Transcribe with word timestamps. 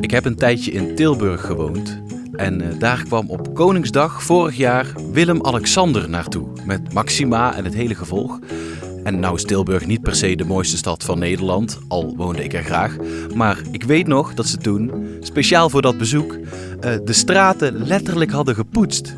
Ik 0.00 0.10
heb 0.10 0.24
een 0.24 0.36
tijdje 0.36 0.70
in 0.70 0.94
Tilburg 0.94 1.46
gewoond. 1.46 2.02
En 2.32 2.60
eh, 2.60 2.78
daar 2.78 3.02
kwam 3.04 3.30
op 3.30 3.54
Koningsdag 3.54 4.22
vorig 4.22 4.56
jaar 4.56 4.86
Willem-Alexander 5.12 6.08
naartoe. 6.08 6.48
Met 6.64 6.92
Maxima 6.92 7.54
en 7.54 7.64
het 7.64 7.74
hele 7.74 7.94
gevolg. 7.94 8.38
En 9.04 9.20
nou 9.20 9.34
is 9.34 9.44
Tilburg 9.44 9.86
niet 9.86 10.02
per 10.02 10.14
se 10.14 10.36
de 10.36 10.44
mooiste 10.44 10.76
stad 10.76 11.04
van 11.04 11.18
Nederland, 11.18 11.78
al 11.88 12.14
woonde 12.16 12.44
ik 12.44 12.52
er 12.52 12.62
graag. 12.62 12.96
Maar 13.34 13.62
ik 13.70 13.82
weet 13.82 14.06
nog 14.06 14.34
dat 14.34 14.46
ze 14.46 14.56
toen, 14.56 14.92
speciaal 15.20 15.70
voor 15.70 15.82
dat 15.82 15.98
bezoek, 15.98 16.38
eh, 16.80 16.94
de 17.04 17.12
straten 17.12 17.86
letterlijk 17.86 18.30
hadden 18.30 18.54
gepoetst. 18.54 19.14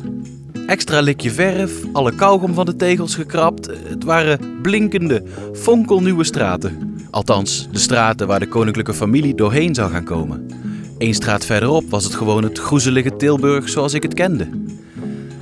Extra 0.65 0.99
likje 1.01 1.31
verf, 1.31 1.71
alle 1.91 2.15
kauwgom 2.15 2.53
van 2.53 2.65
de 2.65 2.75
tegels 2.75 3.15
gekrapt. 3.15 3.69
Het 3.87 4.03
waren 4.03 4.61
blinkende, 4.61 5.23
fonkelnieuwe 5.53 6.23
straten. 6.23 6.95
Althans, 7.09 7.67
de 7.71 7.79
straten 7.79 8.27
waar 8.27 8.39
de 8.39 8.47
koninklijke 8.47 8.93
familie 8.93 9.35
doorheen 9.35 9.75
zou 9.75 9.91
gaan 9.91 10.03
komen. 10.03 10.47
Eén 10.97 11.13
straat 11.13 11.45
verderop 11.45 11.89
was 11.89 12.03
het 12.03 12.15
gewoon 12.15 12.43
het 12.43 12.59
groezelige 12.59 13.15
Tilburg 13.15 13.69
zoals 13.69 13.93
ik 13.93 14.03
het 14.03 14.13
kende. 14.13 14.49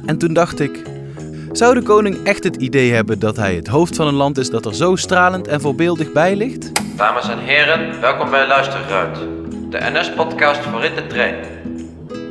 En 0.05 0.17
toen 0.17 0.33
dacht 0.33 0.59
ik, 0.59 0.81
zou 1.51 1.73
de 1.73 1.81
koning 1.81 2.23
echt 2.23 2.43
het 2.43 2.55
idee 2.55 2.93
hebben 2.93 3.19
dat 3.19 3.35
hij 3.35 3.55
het 3.55 3.67
hoofd 3.67 3.95
van 3.95 4.07
een 4.07 4.13
land 4.13 4.37
is 4.37 4.49
dat 4.49 4.65
er 4.65 4.75
zo 4.75 4.95
stralend 4.95 5.47
en 5.47 5.61
voorbeeldig 5.61 6.11
bij 6.11 6.35
ligt? 6.35 6.71
Dames 6.97 7.29
en 7.29 7.39
heren, 7.39 8.01
welkom 8.01 8.29
bij 8.29 8.47
Luisterruit, 8.47 9.17
de 9.69 9.79
NS-podcast 9.79 10.59
voor 10.59 10.83
in 10.83 10.95
de 10.95 11.07
trein. 11.07 11.35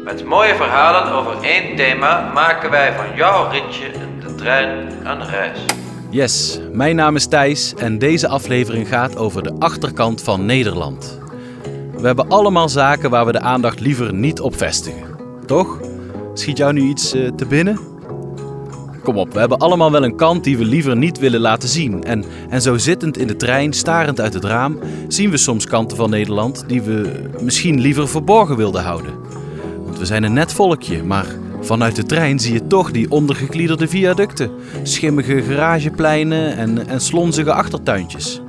Met 0.05 0.25
mooie 0.25 0.55
verhalen 0.55 1.13
over 1.13 1.43
één 1.43 1.77
thema 1.77 2.31
maken 2.33 2.71
wij 2.71 2.93
van 2.93 3.17
jouw 3.17 3.51
ritje 3.51 3.85
in 3.85 4.21
de 4.27 4.35
trein 4.35 4.89
een 5.05 5.27
reis. 5.27 5.59
Yes, 6.11 6.61
mijn 6.73 6.97
naam 6.97 7.17
is 7.17 7.27
Thijs 7.27 7.75
en 7.75 7.99
deze 7.99 8.29
aflevering 8.29 8.89
gaat 8.89 9.17
over 9.17 9.43
de 9.43 9.55
achterkant 9.59 10.23
van 10.23 10.47
Nederland. 10.47 11.23
We 12.05 12.11
hebben 12.11 12.29
allemaal 12.29 12.69
zaken 12.69 13.11
waar 13.11 13.27
we 13.27 13.33
de 13.33 13.41
aandacht 13.41 13.81
liever 13.81 14.15
niet 14.15 14.41
op 14.41 14.57
vestigen. 14.57 15.17
Toch? 15.47 15.81
Schiet 16.35 16.57
jou 16.57 16.73
nu 16.73 16.81
iets 16.81 17.15
uh, 17.15 17.31
te 17.37 17.47
binnen? 17.47 17.79
Kom 19.03 19.17
op, 19.17 19.33
we 19.33 19.39
hebben 19.39 19.59
allemaal 19.59 19.91
wel 19.91 20.05
een 20.05 20.17
kant 20.17 20.45
die 20.45 20.59
we 20.59 20.65
liever 20.65 20.97
niet 20.97 21.19
willen 21.19 21.41
laten 21.41 21.69
zien. 21.69 22.05
En, 22.05 22.25
en 22.49 22.63
zo 22.63 22.79
zittend 22.79 23.19
in 23.19 23.27
de 23.27 23.37
trein, 23.37 23.73
starend 23.73 24.21
uit 24.21 24.35
het 24.35 24.45
raam, 24.45 24.79
zien 25.09 25.31
we 25.31 25.37
soms 25.37 25.67
kanten 25.67 25.97
van 25.97 26.11
Nederland 26.11 26.65
die 26.67 26.83
we 26.83 27.13
misschien 27.41 27.81
liever 27.81 28.09
verborgen 28.09 28.57
wilden 28.57 28.83
houden. 28.83 29.13
Want 29.85 29.99
we 29.99 30.07
zijn 30.07 30.23
een 30.23 30.33
net 30.33 30.53
volkje, 30.53 31.03
maar 31.03 31.27
vanuit 31.61 31.97
de 31.97 32.05
trein 32.05 32.39
zie 32.39 32.53
je 32.53 32.67
toch 32.67 32.91
die 32.91 33.11
ondergekliederde 33.11 33.89
viaducten, 33.89 34.51
schimmige 34.83 35.43
garagepleinen 35.43 36.57
en, 36.57 36.89
en 36.89 37.01
slonzige 37.01 37.53
achtertuintjes. 37.53 38.41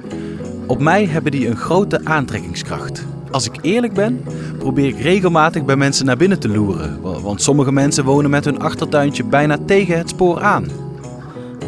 Op 0.67 0.79
mij 0.79 1.05
hebben 1.05 1.31
die 1.31 1.47
een 1.47 1.57
grote 1.57 2.05
aantrekkingskracht. 2.05 3.05
Als 3.31 3.45
ik 3.45 3.57
eerlijk 3.61 3.93
ben, 3.93 4.23
probeer 4.57 4.87
ik 4.87 4.99
regelmatig 4.99 5.65
bij 5.65 5.75
mensen 5.75 6.05
naar 6.05 6.17
binnen 6.17 6.39
te 6.39 6.49
loeren. 6.49 7.01
Want 7.01 7.41
sommige 7.41 7.71
mensen 7.71 8.03
wonen 8.03 8.29
met 8.29 8.45
hun 8.45 8.59
achtertuintje 8.59 9.23
bijna 9.23 9.57
tegen 9.65 9.97
het 9.97 10.09
spoor 10.09 10.41
aan. 10.41 10.65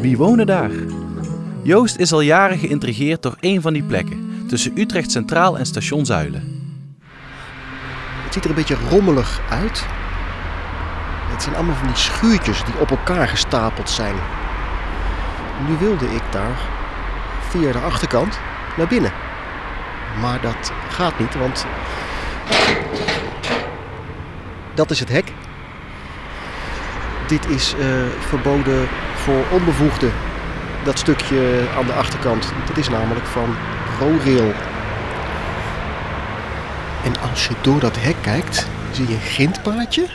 Wie 0.02 0.18
wonen 0.18 0.46
daar? 0.46 0.72
Joost 1.64 1.98
is 1.98 2.14
al 2.14 2.22
jaren 2.22 2.58
geïntrigeerd 2.58 3.22
door 3.22 3.36
een 3.40 3.62
van 3.62 3.74
die 3.74 3.84
plekken, 3.84 4.46
tussen 4.48 4.72
Utrecht 4.76 5.12
Centraal 5.12 5.58
en 5.58 5.66
Station 5.66 6.06
Zuilen. 6.06 6.44
Het 8.24 8.34
ziet 8.34 8.44
er 8.44 8.50
een 8.50 8.56
beetje 8.56 8.78
rommelig 8.90 9.42
uit. 9.50 9.86
Het 11.32 11.44
zijn 11.44 11.56
allemaal 11.56 11.76
van 11.76 11.88
die 11.88 11.96
schuurtjes 11.96 12.64
die 12.64 12.80
op 12.80 12.90
elkaar 12.90 13.28
gestapeld 13.28 13.90
zijn. 13.90 14.16
Nu 15.68 15.78
wilde 15.80 16.06
ik 16.06 16.24
daar 16.32 16.60
via 17.50 17.72
de 17.72 17.80
achterkant 17.80 18.40
naar 18.78 18.88
binnen. 18.88 19.12
Maar 20.22 20.42
dat 20.42 20.72
gaat 20.90 21.20
niet, 21.20 21.36
want 21.36 21.66
dat 24.74 24.92
is 24.92 25.00
het 25.00 25.10
hek. 25.10 25.32
Dit 27.28 27.50
is 27.50 27.74
uh, 27.74 27.86
verboden 28.20 28.88
voor 29.16 29.44
onbevoegden. 29.52 30.12
Dat 30.84 31.00
stukje 31.00 31.68
aan 31.78 31.86
de 31.86 31.94
achterkant. 31.94 32.54
Dat 32.68 32.78
is 32.78 32.90
namelijk 32.90 33.26
van 33.26 33.56
ProRail. 33.98 34.54
En 37.04 37.20
als 37.30 37.48
je 37.48 37.54
door 37.62 37.80
dat 37.80 37.96
hek 38.00 38.16
kijkt, 38.22 38.68
zie 38.92 39.08
je 39.08 39.14
een 39.14 39.20
grindpaadje. 39.20 40.08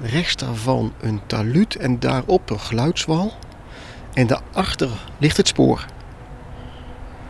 Rechts 0.00 0.36
daarvan 0.36 0.92
een 1.00 1.20
taluut 1.26 1.76
en 1.76 1.98
daarop 1.98 2.50
een 2.50 2.60
geluidswal. 2.60 3.32
En 4.14 4.26
daarachter 4.26 4.90
ligt 5.18 5.36
het 5.36 5.48
spoor. 5.48 5.84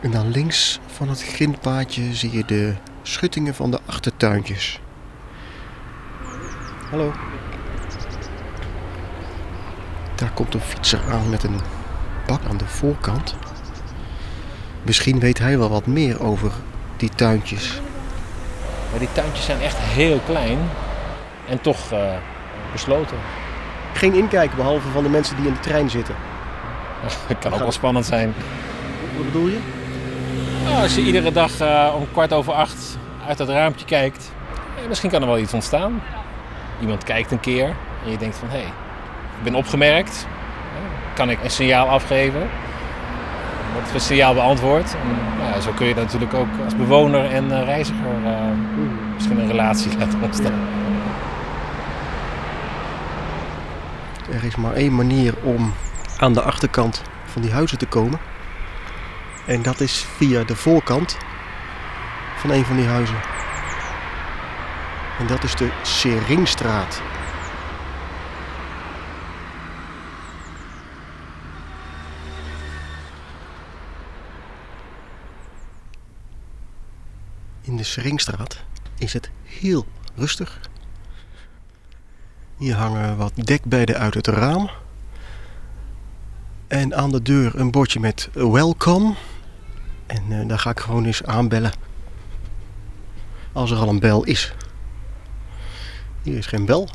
En 0.03 0.11
dan 0.11 0.31
links 0.31 0.79
van 0.87 1.09
het 1.09 1.23
grindpaadje 1.23 2.13
zie 2.13 2.31
je 2.31 2.45
de 2.45 2.73
schuttingen 3.01 3.55
van 3.55 3.71
de 3.71 3.79
achtertuintjes. 3.85 4.79
Hallo. 6.89 7.11
Daar 10.15 10.31
komt 10.33 10.53
een 10.53 10.59
fietser 10.59 10.99
aan 11.11 11.29
met 11.29 11.43
een 11.43 11.59
bak 12.27 12.41
aan 12.49 12.57
de 12.57 12.65
voorkant. 12.65 13.35
Misschien 14.81 15.19
weet 15.19 15.39
hij 15.39 15.57
wel 15.57 15.69
wat 15.69 15.85
meer 15.85 16.23
over 16.23 16.51
die 16.97 17.09
tuintjes. 17.09 17.81
Maar 18.89 18.99
die 18.99 19.11
tuintjes 19.11 19.45
zijn 19.45 19.61
echt 19.61 19.77
heel 19.77 20.19
klein 20.25 20.59
en 21.47 21.61
toch 21.61 21.93
uh, 21.93 22.13
besloten. 22.71 23.17
Geen 23.93 24.13
inkijken 24.13 24.57
behalve 24.57 24.89
van 24.89 25.03
de 25.03 25.09
mensen 25.09 25.35
die 25.35 25.47
in 25.47 25.53
de 25.53 25.59
trein 25.59 25.89
zitten. 25.89 26.15
Dat 27.27 27.39
kan 27.39 27.53
ook 27.53 27.59
wel 27.59 27.71
spannend 27.71 28.05
zijn. 28.05 28.33
Wat 29.15 29.25
bedoel 29.25 29.47
je? 29.47 29.59
Als 30.71 30.95
je 30.95 31.01
iedere 31.01 31.31
dag 31.31 31.61
uh, 31.61 31.93
om 31.95 32.07
kwart 32.11 32.33
over 32.33 32.53
acht 32.53 32.97
uit 33.27 33.37
dat 33.37 33.49
raampje 33.49 33.85
kijkt, 33.85 34.31
eh, 34.77 34.87
misschien 34.87 35.09
kan 35.09 35.21
er 35.21 35.27
wel 35.27 35.37
iets 35.37 35.53
ontstaan. 35.53 36.01
Iemand 36.81 37.03
kijkt 37.03 37.31
een 37.31 37.39
keer 37.39 37.75
en 38.05 38.11
je 38.11 38.17
denkt 38.17 38.37
van 38.37 38.47
hé, 38.49 38.57
hey, 38.57 38.67
ik 39.37 39.43
ben 39.43 39.55
opgemerkt. 39.55 40.27
Kan 41.13 41.29
ik 41.29 41.43
een 41.43 41.51
signaal 41.51 41.87
afgeven? 41.87 42.49
Wordt 43.73 43.91
het 43.91 44.01
signaal 44.01 44.33
beantwoord? 44.33 44.95
Nou 45.39 45.61
zo 45.61 45.71
kun 45.71 45.87
je 45.87 45.95
natuurlijk 45.95 46.33
ook 46.33 46.47
als 46.63 46.75
bewoner 46.75 47.25
en 47.25 47.45
uh, 47.45 47.63
reiziger 47.63 48.05
misschien 49.13 49.39
een 49.39 49.47
relatie 49.47 49.97
laten 49.99 50.21
ontstaan. 50.21 50.67
Er 54.31 54.43
is 54.43 54.55
maar 54.55 54.73
één 54.73 54.95
manier 54.95 55.33
om 55.43 55.73
aan 56.17 56.33
de 56.33 56.41
achterkant 56.41 57.01
van 57.25 57.41
die 57.41 57.51
huizen 57.51 57.77
te 57.77 57.85
komen. 57.85 58.19
En 59.45 59.61
dat 59.61 59.79
is 59.79 60.05
via 60.17 60.43
de 60.43 60.55
voorkant 60.55 61.17
van 62.37 62.49
een 62.49 62.65
van 62.65 62.75
die 62.75 62.85
huizen. 62.85 63.21
En 65.19 65.27
dat 65.27 65.43
is 65.43 65.55
de 65.55 65.71
Seringstraat. 65.81 67.01
In 77.61 77.77
de 77.77 77.83
Seringstraat 77.83 78.63
is 78.97 79.13
het 79.13 79.29
heel 79.43 79.85
rustig. 80.15 80.59
Hier 82.57 82.75
hangen 82.75 83.17
wat 83.17 83.31
dekbedden 83.35 83.97
uit 83.97 84.13
het 84.13 84.27
raam. 84.27 84.69
En 86.67 86.95
aan 86.95 87.11
de 87.11 87.21
deur 87.21 87.59
een 87.59 87.71
bordje 87.71 87.99
met 87.99 88.29
welcome. 88.33 89.15
En 90.05 90.23
uh, 90.29 90.47
daar 90.47 90.59
ga 90.59 90.69
ik 90.69 90.79
gewoon 90.79 91.05
eens 91.05 91.23
aanbellen. 91.23 91.71
Als 93.51 93.71
er 93.71 93.77
al 93.77 93.89
een 93.89 93.99
bel 93.99 94.23
is. 94.23 94.53
Hier 96.21 96.37
is 96.37 96.45
geen 96.45 96.65
bel. 96.65 96.89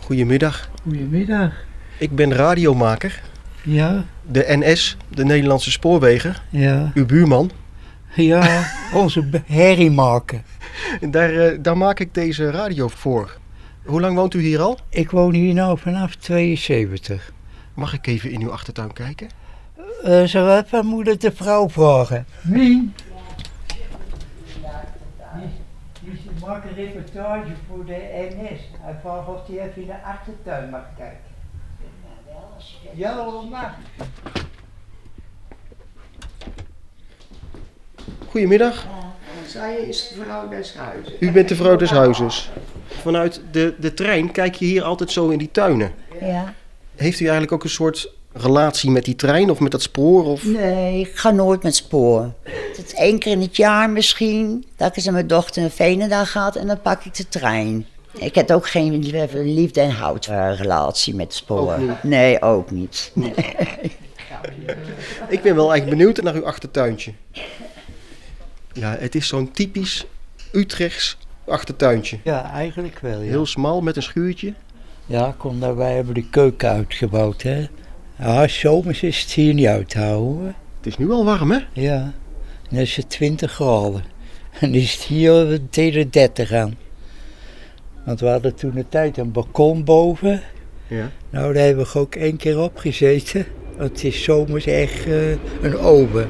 Goedemiddag. 0.00 0.70
Goedemiddag. 0.82 1.52
Ik 1.98 2.14
ben 2.14 2.34
radiomaker. 2.34 3.22
Ja. 3.62 4.04
De 4.22 4.44
NS, 4.48 4.96
de 5.08 5.24
Nederlandse 5.24 5.70
Spoorwegen. 5.70 6.34
Ja. 6.48 6.90
Uw 6.94 7.06
buurman. 7.06 7.50
Ja, 8.14 8.70
onze 8.92 9.42
herriemaker. 9.46 10.42
daar, 11.10 11.32
uh, 11.32 11.58
daar 11.60 11.76
maak 11.76 12.00
ik 12.00 12.14
deze 12.14 12.50
radio 12.50 12.88
voor. 12.88 13.38
Hoe 13.84 14.00
lang 14.00 14.16
woont 14.16 14.34
u 14.34 14.40
hier 14.40 14.60
al? 14.60 14.78
Ik 14.88 15.10
woon 15.10 15.32
hier 15.32 15.54
nu 15.54 15.78
vanaf 15.78 16.14
72. 16.14 17.32
Mag 17.74 17.92
ik 17.92 18.06
even 18.06 18.30
in 18.30 18.42
uw 18.42 18.50
achtertuin 18.50 18.92
kijken? 18.92 19.28
Uh, 20.04 20.24
zo 20.24 20.58
even 20.58 20.86
moeder 20.86 21.18
de 21.18 21.32
vrouw 21.32 21.68
vragen. 21.68 22.26
Wie? 22.42 22.92
Die 26.00 26.20
maakt 26.46 26.64
een 26.64 26.74
reportage 26.74 27.52
voor 27.68 27.84
de 27.84 28.28
NS. 28.30 28.60
Hij 28.80 28.96
vraagt 29.00 29.28
of 29.28 29.46
hij 29.46 29.60
even 29.60 29.82
in 29.82 29.86
de 29.86 30.02
achtertuin 30.04 30.70
mag 30.70 30.84
kijken. 30.96 31.30
Ja, 32.94 33.14
dat 33.14 33.50
mag. 33.50 33.74
Goedemiddag. 38.28 38.86
Zij 39.46 39.76
is 39.76 40.08
de 40.08 40.22
vrouw 40.22 40.48
des 40.48 40.74
huizes. 40.74 41.14
U 41.20 41.32
bent 41.32 41.48
de 41.48 41.56
vrouw 41.56 41.76
des 41.76 41.90
huizes. 41.90 42.50
Vanuit 43.00 43.40
de, 43.50 43.74
de 43.78 43.94
trein 43.94 44.32
kijk 44.32 44.54
je 44.54 44.64
hier 44.64 44.82
altijd 44.82 45.10
zo 45.10 45.28
in 45.28 45.38
die 45.38 45.50
tuinen. 45.52 45.92
Ja. 46.20 46.54
Heeft 46.96 47.20
u 47.20 47.22
eigenlijk 47.22 47.52
ook 47.52 47.64
een 47.64 47.70
soort 47.70 48.12
relatie 48.32 48.90
met 48.90 49.04
die 49.04 49.16
trein 49.16 49.50
of 49.50 49.60
met 49.60 49.70
dat 49.70 49.82
spoor? 49.82 50.24
Of... 50.24 50.44
Nee, 50.44 51.00
ik 51.00 51.16
ga 51.16 51.30
nooit 51.30 51.62
met 51.62 51.74
spoor. 51.74 52.32
Het 52.42 52.86
is 52.86 52.94
één 52.94 53.18
keer 53.18 53.32
in 53.32 53.40
het 53.40 53.56
jaar 53.56 53.90
misschien 53.90 54.64
dat 54.76 54.88
ik 54.88 54.96
eens 54.96 55.04
met 55.04 55.14
mijn 55.14 55.26
dochter 55.26 55.62
naar 55.62 55.70
Venendaal 55.70 56.26
ga 56.26 56.54
en 56.54 56.66
dan 56.66 56.80
pak 56.80 57.04
ik 57.04 57.14
de 57.14 57.28
trein. 57.28 57.86
Ik 58.12 58.34
heb 58.34 58.50
ook 58.50 58.68
geen 58.68 58.98
liefde- 59.32 59.80
en 59.80 59.90
houtrelatie 59.90 61.14
met 61.14 61.34
spoor. 61.34 61.78
Nee, 62.02 62.42
ook 62.42 62.70
niet. 62.70 63.10
Nee. 63.14 63.34
Ik 65.28 65.42
ben 65.42 65.54
wel 65.54 65.70
eigenlijk 65.70 65.98
benieuwd 65.98 66.22
naar 66.22 66.34
uw 66.34 66.46
achtertuintje. 66.46 67.12
Ja, 68.72 68.96
het 68.98 69.14
is 69.14 69.28
zo'n 69.28 69.50
typisch 69.50 70.06
Utrechts 70.52 71.16
achtertuintje. 71.50 72.18
Ja, 72.24 72.50
eigenlijk 72.52 72.98
wel. 72.98 73.20
Ja, 73.20 73.28
Heel 73.28 73.46
smal 73.46 73.80
met 73.80 73.96
een 73.96 74.02
schuurtje. 74.02 74.54
ja 75.06 75.34
kom, 75.38 75.60
daar, 75.60 75.76
wij 75.76 75.94
hebben 75.94 76.14
de 76.14 76.28
keuken 76.30 76.68
uitgebouwd. 76.70 77.42
Hè. 77.42 77.66
Ja, 78.18 78.48
zomers 78.48 79.02
is 79.02 79.20
het 79.20 79.30
hier 79.32 79.54
niet 79.54 79.66
uit 79.66 79.88
te 79.90 79.98
houden. 79.98 80.54
Het 80.76 80.86
is 80.86 80.98
nu 80.98 81.10
al 81.10 81.24
warm, 81.24 81.50
hè? 81.50 81.58
Ja, 81.72 82.12
dan 82.70 82.78
is 82.78 82.96
het 82.96 83.10
20 83.10 83.52
graden. 83.52 84.02
En 84.60 84.74
is 84.74 84.92
het 84.92 85.02
hier 85.02 85.58
tegen 85.70 86.00
de 86.00 86.10
30 86.10 86.52
aan. 86.52 86.76
Want 88.04 88.20
we 88.20 88.26
hadden 88.28 88.54
toen 88.54 88.74
de 88.74 88.84
tijd 88.88 89.16
een 89.16 89.32
balkon 89.32 89.84
boven. 89.84 90.42
Ja. 90.86 91.10
Nou, 91.30 91.52
daar 91.54 91.64
hebben 91.64 91.86
we 91.92 91.98
ook 91.98 92.14
één 92.14 92.36
keer 92.36 92.58
op 92.60 92.76
gezeten. 92.76 93.46
Want 93.76 93.90
het 93.90 94.04
is 94.04 94.22
zomers 94.22 94.66
echt 94.66 95.06
eh, 95.06 95.30
een 95.62 95.76
oven. 95.78 96.28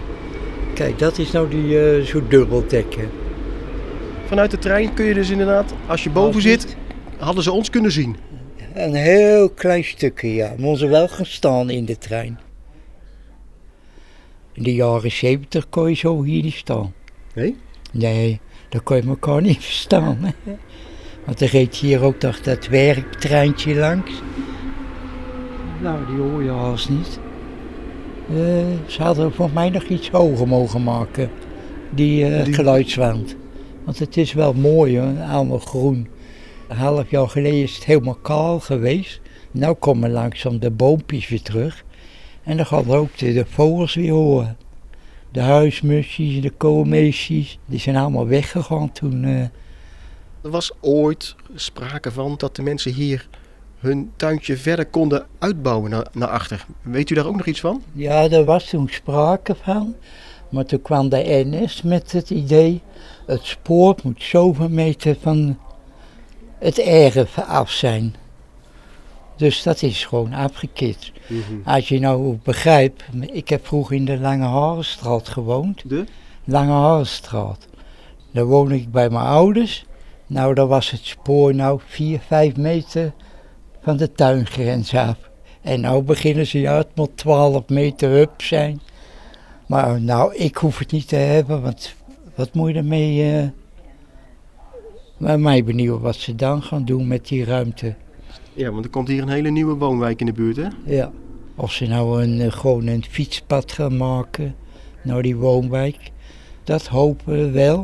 Kijk, 0.74 0.98
dat 0.98 1.18
is 1.18 1.30
nou 1.30 1.48
die 1.50 1.80
eh 1.80 2.04
zo 2.04 2.22
dubbeldekken. 2.28 3.08
Vanuit 4.30 4.50
de 4.50 4.58
trein 4.58 4.94
kun 4.94 5.04
je 5.04 5.14
dus 5.14 5.30
inderdaad, 5.30 5.74
als 5.86 6.04
je 6.04 6.10
boven 6.10 6.42
zit, 6.42 6.76
hadden 7.18 7.42
ze 7.42 7.52
ons 7.52 7.70
kunnen 7.70 7.92
zien. 7.92 8.16
Een 8.74 8.94
heel 8.94 9.50
klein 9.50 9.84
stukje, 9.84 10.34
ja. 10.34 10.54
Maar 10.58 10.76
ze 10.76 10.86
wel 10.86 11.08
gaan 11.08 11.26
staan 11.26 11.70
in 11.70 11.84
de 11.84 11.98
trein. 11.98 12.38
In 14.52 14.62
de 14.62 14.74
jaren 14.74 15.10
70 15.10 15.68
kon 15.68 15.88
je 15.88 15.94
zo 15.96 16.22
hier 16.22 16.42
niet 16.42 16.54
staan. 16.54 16.92
Nee? 17.34 17.56
Nee, 17.92 18.40
dan 18.68 18.82
kon 18.82 18.96
je 18.96 19.02
elkaar 19.02 19.42
niet 19.42 19.64
verstaan. 19.70 20.18
hè. 20.20 20.52
Want 21.24 21.40
er 21.40 21.48
reed 21.48 21.74
hier 21.76 22.02
ook 22.02 22.18
toch 22.18 22.40
dat 22.40 22.66
werktreintje 22.66 23.74
langs. 23.74 24.10
Nou, 25.82 26.06
die 26.06 26.16
hoor 26.16 26.42
je 26.42 26.50
haast 26.50 26.88
niet. 26.88 27.18
Eh, 28.28 28.36
ze 28.86 29.02
hadden 29.02 29.32
voor 29.32 29.50
mij 29.54 29.70
nog 29.70 29.82
iets 29.82 30.10
hoger 30.10 30.48
mogen 30.48 30.82
maken, 30.82 31.30
die, 31.90 32.24
eh, 32.26 32.44
Die- 32.44 32.54
geluidswand. 32.54 33.36
Want 33.90 34.02
het 34.02 34.16
is 34.16 34.32
wel 34.32 34.52
mooi 34.52 34.98
hoor, 34.98 35.20
allemaal 35.20 35.58
groen. 35.58 36.08
Een 36.68 36.76
half 36.76 37.10
jaar 37.10 37.28
geleden 37.28 37.62
is 37.62 37.74
het 37.74 37.84
helemaal 37.84 38.14
kaal 38.14 38.60
geweest. 38.60 39.20
Nu 39.50 39.72
komen 39.72 40.10
langzaam 40.10 40.58
de 40.58 40.70
boompjes 40.70 41.28
weer 41.28 41.42
terug. 41.42 41.84
En 42.42 42.56
dan 42.56 42.66
gaan 42.66 42.84
we 42.84 42.94
ook 42.94 43.18
de, 43.18 43.44
vogels 43.48 43.94
weer 43.94 44.12
horen. 44.12 44.56
De 45.32 45.40
huismusjes, 45.40 46.40
de 46.40 46.50
koolmeesjes, 46.50 47.58
die 47.66 47.78
zijn 47.78 47.96
allemaal 47.96 48.26
weggegaan 48.26 48.92
toen. 48.92 49.24
eh, 49.24 49.40
Er 50.42 50.50
was 50.50 50.72
ooit 50.80 51.34
sprake 51.54 52.10
van 52.10 52.34
dat 52.36 52.56
de 52.56 52.62
mensen 52.62 52.92
hier 52.92 53.28
hun 53.78 54.10
tuintje 54.16 54.56
verder 54.56 54.86
konden 54.86 55.26
uitbouwen 55.38 55.90
naar, 55.90 56.06
naar 56.12 56.28
achter. 56.28 56.66
Weet 56.82 57.10
u 57.10 57.14
daar 57.14 57.26
ook 57.26 57.36
nog 57.36 57.46
iets 57.46 57.60
van? 57.60 57.82
Ja, 57.92 58.28
daar 58.28 58.44
was 58.44 58.68
toen 58.68 58.88
sprake 58.90 59.54
van. 59.62 59.94
Maar 60.50 60.64
toen 60.64 60.82
kwam 60.82 61.08
de 61.08 61.44
NS 61.46 61.82
met 61.82 62.12
het 62.12 62.30
idee, 62.30 62.82
het 63.26 63.44
spoor 63.44 63.96
moet 64.02 64.22
zoveel 64.22 64.68
meter 64.68 65.16
van 65.20 65.58
het 66.58 66.78
erf 66.78 67.38
af 67.38 67.70
zijn. 67.70 68.14
Dus 69.36 69.62
dat 69.62 69.82
is 69.82 70.04
gewoon 70.04 70.32
afgekit. 70.32 71.12
Als 71.64 71.88
je 71.88 71.98
nou 71.98 72.38
begrijpt, 72.42 73.04
ik 73.32 73.48
heb 73.48 73.66
vroeger 73.66 73.96
in 73.96 74.04
de 74.04 74.18
Lange 74.18 74.46
Harenstraat 74.46 75.28
gewoond. 75.28 75.82
De? 75.88 76.04
Lange 76.44 76.72
Harenstraat. 76.72 77.68
Daar 78.30 78.44
woonde 78.44 78.74
ik 78.74 78.90
bij 78.92 79.10
mijn 79.10 79.26
ouders. 79.26 79.84
Nou, 80.26 80.54
daar 80.54 80.66
was 80.66 80.90
het 80.90 81.00
spoor 81.04 81.54
nou 81.54 81.80
4, 81.86 82.20
5 82.26 82.56
meter 82.56 83.12
van 83.82 83.96
de 83.96 84.12
tuingrens 84.12 84.94
af. 84.94 85.16
En 85.60 85.80
nou 85.80 86.02
beginnen 86.02 86.46
ze, 86.46 86.60
ja, 86.60 86.76
het 86.76 86.94
moet 86.94 87.16
12 87.16 87.68
meter 87.68 88.20
up 88.20 88.42
zijn. 88.42 88.80
Maar 89.70 90.00
nou, 90.00 90.34
ik 90.34 90.56
hoef 90.56 90.78
het 90.78 90.92
niet 90.92 91.08
te 91.08 91.16
hebben, 91.16 91.62
want 91.62 91.94
wat 92.34 92.54
moet 92.54 92.70
je 92.70 92.74
ermee... 92.74 93.32
eh 93.32 93.48
maar 95.16 95.40
mij 95.40 95.64
benieuwd 95.64 96.00
wat 96.00 96.14
ze 96.14 96.34
dan 96.34 96.62
gaan 96.62 96.84
doen 96.84 97.08
met 97.08 97.28
die 97.28 97.44
ruimte. 97.44 97.94
Ja, 98.54 98.70
want 98.70 98.84
er 98.84 98.90
komt 98.90 99.08
hier 99.08 99.22
een 99.22 99.28
hele 99.28 99.50
nieuwe 99.50 99.74
woonwijk 99.74 100.20
in 100.20 100.26
de 100.26 100.32
buurt, 100.32 100.56
hè? 100.56 100.68
Ja. 100.84 101.10
Of 101.54 101.72
ze 101.72 101.86
nou 101.86 102.22
een, 102.22 102.40
eh, 102.40 102.52
gewoon 102.52 102.86
een 102.86 103.04
fietspad 103.04 103.72
gaan 103.72 103.96
maken 103.96 104.54
naar 105.02 105.22
die 105.22 105.36
woonwijk. 105.36 106.10
Dat 106.64 106.86
hopen 106.86 107.32
we 107.32 107.50
wel. 107.50 107.76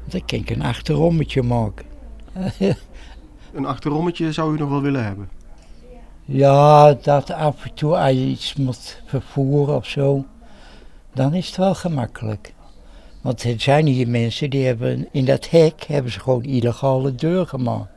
Want 0.00 0.12
dan 0.12 0.24
kan 0.24 0.38
ik 0.38 0.50
een 0.50 0.62
achterommetje 0.62 1.42
maken. 1.42 1.86
Een 3.52 3.66
achterommetje 3.66 4.32
zou 4.32 4.54
u 4.54 4.58
nog 4.58 4.68
wel 4.68 4.82
willen 4.82 5.04
hebben. 5.04 5.28
Ja, 6.24 6.94
dat 6.94 7.30
af 7.30 7.64
en 7.64 7.74
toe 7.74 7.96
als 7.96 8.12
je 8.12 8.26
iets 8.26 8.54
moet 8.54 9.02
vervoeren 9.06 9.76
of 9.76 9.86
zo, 9.86 10.24
dan 11.18 11.34
is 11.34 11.46
het 11.46 11.56
wel 11.56 11.74
gemakkelijk. 11.74 12.54
Want 13.20 13.42
er 13.42 13.60
zijn 13.60 13.86
hier 13.86 14.08
mensen 14.08 14.50
die 14.50 14.66
hebben 14.66 15.08
in 15.12 15.24
dat 15.24 15.50
hek 15.50 15.84
hebben 15.84 16.12
ze 16.12 16.20
gewoon 16.20 16.42
illegale 16.42 17.14
deur 17.14 17.46
gemaakt. 17.46 17.90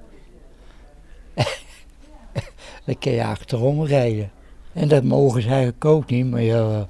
dan 2.85 2.97
kun 2.99 3.11
je 3.11 3.25
achterom 3.25 3.83
rijden. 3.83 4.31
En 4.73 4.87
dat 4.87 5.03
mogen 5.03 5.41
ze 5.41 5.47
eigenlijk 5.47 5.85
ook 5.85 6.09
niet, 6.09 6.25
maar 6.25 6.41
ja, 6.41 6.87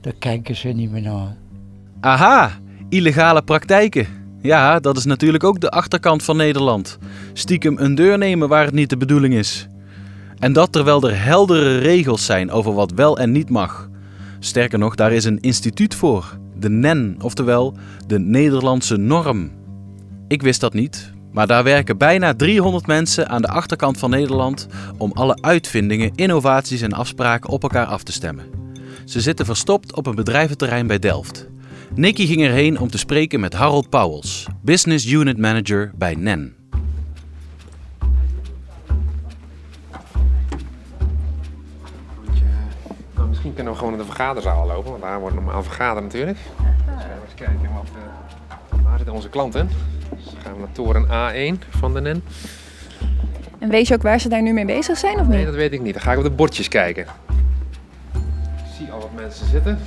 daar 0.00 0.14
kijken 0.18 0.56
ze 0.56 0.68
niet 0.68 0.90
meer 0.90 1.02
naar. 1.02 1.36
Aha, 2.00 2.50
illegale 2.88 3.42
praktijken. 3.42 4.06
Ja, 4.42 4.80
dat 4.80 4.96
is 4.96 5.04
natuurlijk 5.04 5.44
ook 5.44 5.60
de 5.60 5.70
achterkant 5.70 6.22
van 6.22 6.36
Nederland. 6.36 6.98
Stiekem 7.32 7.78
een 7.78 7.94
deur 7.94 8.18
nemen 8.18 8.48
waar 8.48 8.64
het 8.64 8.74
niet 8.74 8.90
de 8.90 8.96
bedoeling 8.96 9.34
is. 9.34 9.68
En 10.38 10.52
dat 10.52 10.72
terwijl 10.72 11.02
er 11.02 11.24
heldere 11.24 11.78
regels 11.78 12.24
zijn 12.24 12.50
over 12.50 12.72
wat 12.74 12.90
wel 12.90 13.18
en 13.18 13.32
niet 13.32 13.50
mag. 13.50 13.92
Sterker 14.44 14.78
nog, 14.78 14.94
daar 14.94 15.12
is 15.12 15.24
een 15.24 15.40
instituut 15.40 15.94
voor. 15.94 16.38
De 16.56 16.70
NEN, 16.70 17.16
oftewel 17.20 17.74
de 18.06 18.18
Nederlandse 18.18 18.96
norm. 18.96 19.50
Ik 20.28 20.42
wist 20.42 20.60
dat 20.60 20.74
niet, 20.74 21.12
maar 21.32 21.46
daar 21.46 21.64
werken 21.64 21.98
bijna 21.98 22.34
300 22.34 22.86
mensen 22.86 23.28
aan 23.28 23.42
de 23.42 23.48
achterkant 23.48 23.98
van 23.98 24.10
Nederland 24.10 24.66
om 24.98 25.12
alle 25.12 25.38
uitvindingen, 25.40 26.12
innovaties 26.14 26.80
en 26.80 26.92
afspraken 26.92 27.50
op 27.50 27.62
elkaar 27.62 27.86
af 27.86 28.02
te 28.02 28.12
stemmen. 28.12 28.44
Ze 29.04 29.20
zitten 29.20 29.46
verstopt 29.46 29.94
op 29.94 30.06
een 30.06 30.14
bedrijventerrein 30.14 30.86
bij 30.86 30.98
Delft. 30.98 31.46
Nicky 31.94 32.26
ging 32.26 32.42
erheen 32.42 32.78
om 32.78 32.90
te 32.90 32.98
spreken 32.98 33.40
met 33.40 33.52
Harold 33.52 33.88
Pauwels, 33.88 34.46
Business 34.62 35.06
Unit 35.06 35.38
Manager 35.38 35.92
bij 35.96 36.14
NEN. 36.14 36.54
Kunnen 43.54 43.72
we 43.72 43.78
gewoon 43.78 43.94
naar 43.94 44.04
de 44.06 44.12
vergaderzaal 44.12 44.66
lopen, 44.66 44.90
want 44.90 45.02
daar 45.02 45.20
wordt 45.20 45.34
normaal 45.34 45.62
vergaderd 45.62 46.04
natuurlijk. 46.04 46.38
Dus 46.38 46.84
gaan 46.86 46.96
we 46.98 47.24
eens 47.24 47.34
kijken 47.34 47.74
wat, 47.74 47.86
eh, 47.94 48.84
waar 48.84 48.96
zitten 48.96 49.14
onze 49.14 49.28
klanten. 49.28 49.68
Dus 50.16 50.24
dan 50.24 50.40
gaan 50.42 50.52
we 50.52 50.58
naar 50.58 50.72
toren 50.72 51.06
A1 51.08 51.62
van 51.78 51.94
de 51.94 52.00
NEN. 52.00 52.22
En 53.58 53.68
weet 53.68 53.88
je 53.88 53.94
ook 53.94 54.02
waar 54.02 54.20
ze 54.20 54.28
daar 54.28 54.42
nu 54.42 54.52
mee 54.52 54.64
bezig 54.64 54.98
zijn 54.98 55.18
of 55.20 55.26
Nee, 55.26 55.36
niet? 55.36 55.46
dat 55.46 55.54
weet 55.54 55.72
ik 55.72 55.80
niet. 55.82 55.92
Dan 55.94 56.02
ga 56.02 56.12
ik 56.12 56.18
op 56.18 56.24
de 56.24 56.30
bordjes 56.30 56.68
kijken. 56.68 57.02
Ik 57.02 58.20
zie 58.78 58.90
al 58.90 58.98
wat 59.00 59.12
mensen 59.14 59.46
zitten. 59.46 59.78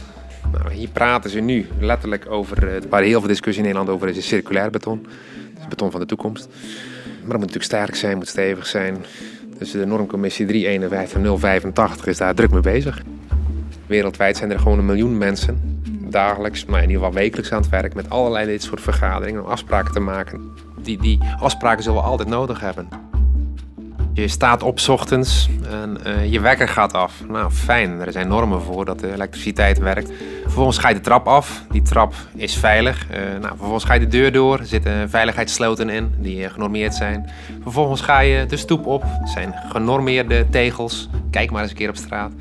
Nou, 0.51 0.73
hier 0.73 0.87
praten 0.89 1.29
ze 1.29 1.39
nu 1.39 1.67
letterlijk 1.79 2.29
over, 2.29 2.75
eh, 2.75 2.81
waar 2.89 3.01
heel 3.01 3.19
veel 3.19 3.27
discussie 3.27 3.63
in 3.63 3.69
Nederland 3.69 3.95
over 3.95 4.09
is, 4.09 4.17
is 4.17 4.27
circulair 4.27 4.69
beton. 4.69 5.07
Het 5.53 5.59
is 5.61 5.67
beton 5.67 5.91
van 5.91 5.99
de 5.99 6.05
toekomst. 6.05 6.47
Maar 6.47 7.37
dat 7.37 7.47
moet 7.47 7.53
natuurlijk 7.53 7.63
sterk 7.63 7.95
zijn, 7.95 8.17
moet 8.17 8.27
stevig 8.27 8.67
zijn. 8.67 8.97
Dus 9.57 9.71
de 9.71 9.85
normcommissie 9.85 10.45
351-085 10.45 12.07
is 12.07 12.17
daar 12.17 12.33
druk 12.35 12.51
mee 12.51 12.61
bezig. 12.61 13.01
Wereldwijd 13.87 14.37
zijn 14.37 14.51
er 14.51 14.59
gewoon 14.59 14.79
een 14.79 14.85
miljoen 14.85 15.17
mensen 15.17 15.81
dagelijks, 16.09 16.65
maar 16.65 16.83
in 16.83 16.89
ieder 16.89 17.03
geval 17.03 17.19
wekelijks 17.19 17.51
aan 17.51 17.61
het 17.61 17.69
werk 17.69 17.93
met 17.93 18.09
allerlei 18.09 18.45
dit 18.45 18.63
soort 18.63 18.81
vergaderingen 18.81 19.43
om 19.43 19.49
afspraken 19.49 19.93
te 19.93 19.99
maken. 19.99 20.51
Die, 20.81 20.97
die 20.97 21.19
afspraken 21.39 21.83
zullen 21.83 22.01
we 22.01 22.07
altijd 22.07 22.29
nodig 22.29 22.59
hebben. 22.59 22.87
Je 24.13 24.27
staat 24.27 24.63
op 24.63 24.79
ochtends 24.87 25.49
en 25.69 26.03
eh, 26.03 26.31
je 26.31 26.39
wekker 26.39 26.67
gaat 26.67 26.93
af. 26.93 27.23
Nou, 27.27 27.51
fijn. 27.51 27.99
Er 27.99 28.11
zijn 28.11 28.27
normen 28.27 28.61
voor 28.61 28.85
dat 28.85 28.99
de 28.99 29.13
elektriciteit 29.13 29.79
werkt. 29.79 30.11
Vervolgens 30.57 30.85
ga 30.85 30.91
je 30.91 31.01
de 31.01 31.09
trap 31.09 31.27
af. 31.27 31.63
Die 31.71 31.81
trap 31.81 32.13
is 32.35 32.55
veilig. 32.55 33.09
Eh, 33.09 33.19
nou, 33.19 33.47
vervolgens 33.47 33.83
ga 33.83 33.93
je 33.93 33.99
de 33.99 34.07
deur 34.07 34.31
door. 34.31 34.59
Er 34.59 34.65
zitten 34.65 35.09
veiligheidssloten 35.09 35.89
in 35.89 36.13
die 36.17 36.43
eh, 36.43 36.51
genormeerd 36.51 36.95
zijn. 36.95 37.29
Vervolgens 37.61 38.01
ga 38.01 38.19
je 38.19 38.45
de 38.45 38.57
stoep 38.57 38.85
op. 38.85 39.03
Er 39.03 39.27
zijn 39.27 39.55
genormeerde 39.69 40.49
tegels. 40.49 41.09
Kijk 41.31 41.51
maar 41.51 41.61
eens 41.61 41.71
een 41.71 41.77
keer 41.77 41.89
op 41.89 41.95
straat. 41.95 42.31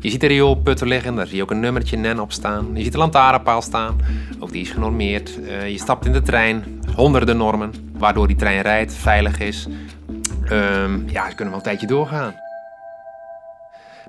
Je 0.00 0.10
ziet 0.10 0.20
de 0.20 0.26
rioolputten 0.26 0.88
liggen. 0.88 1.14
Daar 1.14 1.26
zie 1.26 1.36
je 1.36 1.42
ook 1.42 1.50
een 1.50 1.60
nummertje 1.60 1.96
NEN 1.96 2.20
op 2.20 2.32
staan. 2.32 2.70
Je 2.74 2.82
ziet 2.82 2.92
de 2.92 2.98
lantaarnpaal 2.98 3.62
staan. 3.62 4.00
Ook 4.38 4.52
die 4.52 4.62
is 4.62 4.70
genormeerd. 4.70 5.44
Eh, 5.48 5.70
je 5.70 5.78
stapt 5.78 6.06
in 6.06 6.12
de 6.12 6.22
trein. 6.22 6.80
Honderden 6.96 7.36
normen. 7.36 7.72
Waardoor 7.92 8.26
die 8.26 8.36
trein 8.36 8.60
rijdt, 8.60 8.94
veilig 8.94 9.38
is. 9.38 9.66
Ehm, 10.48 11.08
ja, 11.08 11.28
ze 11.28 11.34
kunnen 11.34 11.54
wel 11.54 11.54
een 11.54 11.62
tijdje 11.62 11.86
doorgaan. 11.86 12.34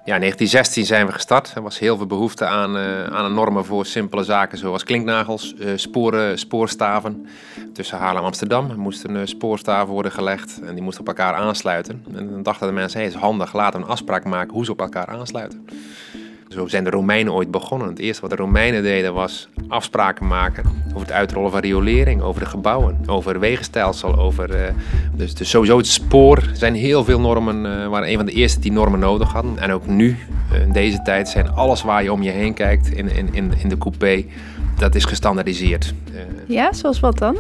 Ja, 0.06 0.14
in 0.14 0.20
1916 0.20 0.86
zijn 0.86 1.06
we 1.06 1.12
gestart. 1.12 1.52
Er 1.56 1.62
was 1.62 1.80
heel 1.80 1.98
veel 1.98 2.06
behoefte 2.06 2.46
aan, 2.46 2.78
uh, 2.78 3.04
aan 3.04 3.34
normen 3.34 3.66
voor 3.66 3.86
simpele 3.86 4.24
zaken 4.24 4.58
zoals 4.58 4.84
klinknagels, 4.84 5.54
uh, 5.60 5.72
sporen, 5.76 6.40
spoorstaven. 6.40 7.28
Tussen 7.74 7.98
Haarlem 7.98 8.18
en 8.18 8.26
Amsterdam 8.26 8.76
moesten 8.76 9.16
uh, 9.16 9.22
spoorstaven 9.24 9.94
worden 9.94 10.12
gelegd 10.12 10.60
en 10.62 10.74
die 10.74 10.84
moesten 10.84 11.02
op 11.02 11.08
elkaar 11.08 11.34
aansluiten. 11.34 12.04
En 12.16 12.30
dan 12.30 12.44
dachten 12.44 12.68
de 12.68 12.74
mensen, 12.74 13.00
hey, 13.00 13.08
het 13.08 13.16
is 13.16 13.22
handig, 13.22 13.54
laten 13.54 13.80
we 13.80 13.86
een 13.86 13.92
afspraak 13.92 14.24
maken 14.24 14.54
hoe 14.54 14.66
ze 14.66 14.72
op 14.72 14.80
elkaar 14.80 15.08
aansluiten. 15.08 15.66
Zo 16.56 16.68
zijn 16.68 16.84
de 16.84 16.90
Romeinen 16.90 17.34
ooit 17.34 17.52
begonnen. 17.52 17.88
Het 17.88 18.00
eerste 18.00 18.22
wat 18.22 18.30
de 18.30 18.36
Romeinen 18.36 18.84
deden 18.84 19.14
was 19.14 19.48
afspraken 19.68 20.28
maken 20.28 20.66
over 20.88 21.02
het 21.02 21.12
uitrollen 21.12 21.52
van 21.52 21.60
riolering, 21.60 22.22
over 22.22 22.42
de 22.42 22.48
gebouwen, 22.48 22.98
over 23.06 23.40
wegenstelsel, 23.40 24.18
over 24.18 24.56
uh, 24.56 24.68
dus, 25.14 25.50
sowieso 25.50 25.78
het 25.78 25.88
spoor. 25.88 26.44
Zijn 26.54 26.76
heel 26.76 27.04
veel 27.04 27.20
normen, 27.20 27.66
uh, 27.66 27.88
waren 27.88 28.10
een 28.10 28.16
van 28.16 28.26
de 28.26 28.32
eerste 28.32 28.60
die 28.60 28.72
normen 28.72 29.00
nodig 29.00 29.32
hadden. 29.32 29.58
En 29.58 29.72
ook 29.72 29.88
nu, 29.88 30.18
uh, 30.52 30.62
in 30.62 30.72
deze 30.72 31.02
tijd, 31.02 31.30
zijn 31.30 31.50
alles 31.50 31.82
waar 31.82 32.04
je 32.04 32.12
om 32.12 32.24
je 32.24 32.32
heen 32.32 32.54
kijkt 32.54 32.88
in, 32.88 33.10
in, 33.10 33.34
in, 33.34 33.54
in 33.58 33.70
de 33.70 33.78
coupé, 33.78 34.26
dat 34.78 34.96
is 34.96 35.06
gestandardiseerd. 35.06 35.94
ja, 36.48 36.74
zoals 36.74 37.00
wat 37.00 37.18
dan? 37.18 37.36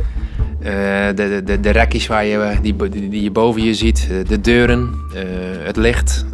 Uh, 0.66 0.72
de, 1.16 1.42
de, 1.46 1.60
de 1.60 1.70
rekjes 1.70 2.08
waar 2.08 2.26
je, 2.26 2.58
die, 2.62 2.76
die, 2.90 3.24
je 3.24 3.32
boven 3.32 3.64
je 3.64 3.74
ziet, 3.74 4.10
de 4.28 4.42
deuren, 4.42 4.94
uh, 5.14 5.20
het 5.64 5.78
licht, 5.78 6.26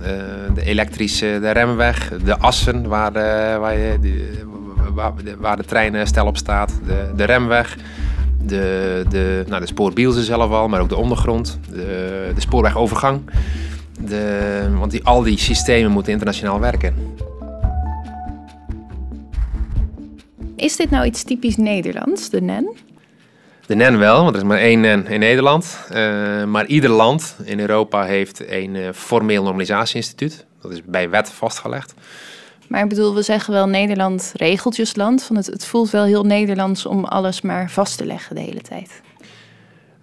de 0.53 0.63
elektrische 0.63 1.37
de 1.41 1.51
remweg, 1.51 2.11
de 2.23 2.37
assen 2.37 2.87
waar 2.87 3.13
waar, 3.59 3.77
je, 3.77 3.99
waar, 4.93 5.13
waar 5.37 5.57
de 5.57 5.63
treinstel 5.63 6.25
op 6.25 6.37
staat, 6.37 6.79
de, 6.85 7.11
de 7.15 7.23
remweg, 7.23 7.77
de, 8.43 9.05
de, 9.09 9.43
nou, 9.47 9.61
de 9.61 9.67
spoorbielsen 9.67 10.23
zelf 10.23 10.51
al, 10.51 10.67
maar 10.67 10.81
ook 10.81 10.89
de 10.89 10.95
ondergrond, 10.95 11.59
de, 11.69 12.31
de 12.35 12.41
spoorwegovergang. 12.41 13.21
De, 13.99 14.69
want 14.77 14.91
die, 14.91 15.03
al 15.03 15.23
die 15.23 15.39
systemen 15.39 15.91
moeten 15.91 16.11
internationaal 16.11 16.59
werken. 16.59 16.95
Is 20.55 20.75
dit 20.75 20.89
nou 20.89 21.05
iets 21.05 21.23
typisch 21.23 21.57
Nederlands, 21.57 22.29
de 22.29 22.41
NEN? 22.41 22.89
De 23.71 23.77
NEN 23.77 23.97
wel, 23.97 24.23
want 24.23 24.35
er 24.35 24.41
is 24.41 24.47
maar 24.47 24.57
één 24.57 24.79
NEN 24.79 25.07
in 25.07 25.19
Nederland. 25.19 25.79
Uh, 25.91 26.43
maar 26.43 26.65
ieder 26.65 26.89
land 26.89 27.35
in 27.43 27.59
Europa 27.59 28.03
heeft 28.03 28.49
een 28.49 28.75
uh, 28.75 28.89
formeel 28.93 29.43
normalisatieinstituut. 29.43 30.45
Dat 30.61 30.71
is 30.71 30.81
bij 30.83 31.09
wet 31.09 31.29
vastgelegd. 31.29 31.93
Maar 32.67 32.83
ik 32.83 32.89
bedoel, 32.89 33.15
we 33.15 33.21
zeggen 33.21 33.53
wel 33.53 33.67
Nederland 33.67 34.31
regeltjesland. 34.35 35.23
Van 35.23 35.35
het, 35.35 35.45
het 35.45 35.65
voelt 35.65 35.89
wel 35.89 36.03
heel 36.03 36.23
Nederlands 36.23 36.85
om 36.85 37.05
alles 37.05 37.41
maar 37.41 37.69
vast 37.69 37.97
te 37.97 38.05
leggen 38.05 38.35
de 38.35 38.41
hele 38.41 38.61
tijd. 38.61 39.01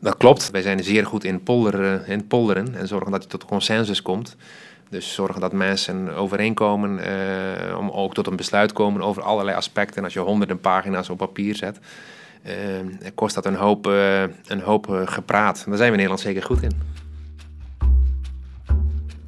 Dat 0.01 0.17
klopt. 0.17 0.51
Wij 0.51 0.63
zijn 0.63 0.85
zeer 0.85 1.07
goed 1.07 1.25
in 1.25 1.43
polderen, 1.43 2.07
in 2.07 2.27
polderen 2.27 2.75
en 2.75 2.89
zorgen 2.89 3.11
dat 3.11 3.23
je 3.23 3.29
tot 3.29 3.45
consensus 3.45 4.03
komt. 4.03 4.37
Dus 4.91 5.15
zorgen 5.15 5.41
dat 5.41 5.53
mensen 5.53 6.15
overeenkomen, 6.15 6.99
uh, 6.99 7.79
om 7.79 7.91
ook 7.91 8.15
tot 8.15 8.27
een 8.27 8.37
besluit 8.37 8.73
komen 8.73 9.03
over 9.03 9.23
allerlei 9.23 9.57
aspecten. 9.57 9.97
En 9.97 10.05
als 10.05 10.13
je 10.13 10.21
honderden 10.21 10.61
pagina's 10.61 11.09
op 11.09 11.19
papier 11.19 11.57
zet, 11.57 11.79
kost 13.15 13.35
dat 13.35 13.47
een 13.47 13.55
hoop, 13.55 13.87
uh, 13.87 14.23
een 14.47 14.61
hoop 14.61 15.03
gepraat. 15.05 15.65
Daar 15.67 15.77
zijn 15.77 15.79
we 15.79 15.85
in 15.85 15.93
Nederland 15.93 16.21
zeker 16.21 16.43
goed 16.43 16.63
in. 16.63 16.97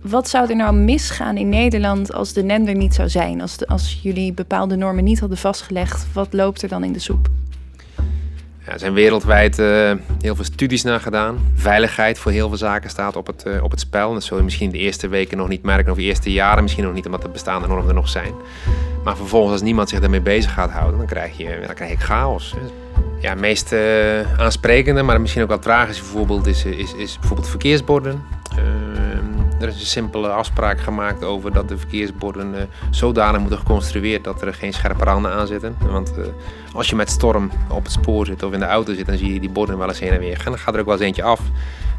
Wat 0.00 0.28
zou 0.28 0.48
er 0.48 0.56
nou 0.56 0.74
misgaan 0.74 1.36
in 1.36 1.48
Nederland 1.48 2.12
als 2.12 2.32
de 2.32 2.42
NEN 2.42 2.68
er 2.68 2.74
niet 2.74 2.94
zou 2.94 3.08
zijn? 3.08 3.40
Als, 3.40 3.56
de, 3.56 3.66
als 3.66 4.00
jullie 4.02 4.32
bepaalde 4.32 4.76
normen 4.76 5.04
niet 5.04 5.20
hadden 5.20 5.38
vastgelegd, 5.38 6.06
wat 6.12 6.32
loopt 6.32 6.62
er 6.62 6.68
dan 6.68 6.84
in 6.84 6.92
de 6.92 6.98
soep? 6.98 7.28
Ja, 8.64 8.72
er 8.72 8.78
zijn 8.78 8.92
wereldwijd 8.92 9.58
uh, 9.58 9.92
heel 10.20 10.34
veel 10.34 10.44
studies 10.44 10.82
naar 10.82 11.00
gedaan. 11.00 11.38
Veiligheid 11.54 12.18
voor 12.18 12.32
heel 12.32 12.48
veel 12.48 12.56
zaken 12.56 12.90
staat 12.90 13.16
op 13.16 13.26
het, 13.26 13.44
uh, 13.46 13.62
op 13.62 13.70
het 13.70 13.80
spel. 13.80 14.12
Dat 14.12 14.24
zul 14.24 14.36
je 14.36 14.42
misschien 14.42 14.70
de 14.70 14.78
eerste 14.78 15.08
weken 15.08 15.36
nog 15.36 15.48
niet 15.48 15.62
merken, 15.62 15.92
of 15.92 15.98
de 15.98 16.04
eerste 16.04 16.32
jaren 16.32 16.62
misschien 16.62 16.84
nog 16.84 16.94
niet, 16.94 17.06
omdat 17.06 17.22
de 17.22 17.28
bestaande 17.28 17.68
normen 17.68 17.88
er 17.88 17.94
nog 17.94 18.08
zijn. 18.08 18.32
Maar 19.04 19.16
vervolgens, 19.16 19.52
als 19.52 19.62
niemand 19.62 19.88
zich 19.88 20.00
daarmee 20.00 20.20
bezig 20.20 20.52
gaat 20.52 20.70
houden, 20.70 20.98
dan 20.98 21.06
krijg 21.06 21.36
je, 21.36 21.62
dan 21.66 21.74
krijg 21.74 21.90
je 21.90 21.96
chaos. 21.96 22.54
Ja, 23.20 23.30
het 23.30 23.40
meest 23.40 23.72
uh, 23.72 24.40
aansprekende, 24.40 25.02
maar 25.02 25.20
misschien 25.20 25.42
ook 25.42 25.48
wat 25.48 25.62
tragische 25.62 26.04
voorbeeld 26.04 26.46
is, 26.46 26.64
is, 26.64 26.94
is 26.94 27.18
bijvoorbeeld 27.18 27.48
verkeersborden. 27.48 28.22
Er 29.60 29.68
is 29.68 29.80
een 29.80 29.86
simpele 29.86 30.28
afspraak 30.28 30.80
gemaakt 30.80 31.24
over 31.24 31.52
dat 31.52 31.68
de 31.68 31.78
verkeersborden 31.78 32.54
uh, 32.54 32.60
zodanig 32.90 33.40
moeten 33.40 33.58
geconstrueerd 33.58 34.24
dat 34.24 34.42
er 34.42 34.54
geen 34.54 34.72
scherpe 34.72 35.04
randen 35.04 35.32
aan 35.32 35.46
zitten. 35.46 35.76
Want 35.90 36.12
als 36.72 36.90
je 36.90 36.96
met 36.96 37.10
storm 37.10 37.50
op 37.68 37.82
het 37.82 37.92
spoor 37.92 38.26
zit 38.26 38.42
of 38.42 38.52
in 38.52 38.58
de 38.58 38.66
auto 38.66 38.94
zit, 38.94 39.06
dan 39.06 39.16
zie 39.16 39.32
je 39.32 39.40
die 39.40 39.50
borden 39.50 39.78
wel 39.78 39.88
eens 39.88 40.00
heen 40.00 40.12
en 40.12 40.20
weer 40.20 40.36
gaan. 40.36 40.52
Dan 40.52 40.60
gaat 40.60 40.74
er 40.74 40.80
ook 40.80 40.86
wel 40.86 40.94
eens 40.94 41.04
eentje 41.04 41.22
af. 41.22 41.40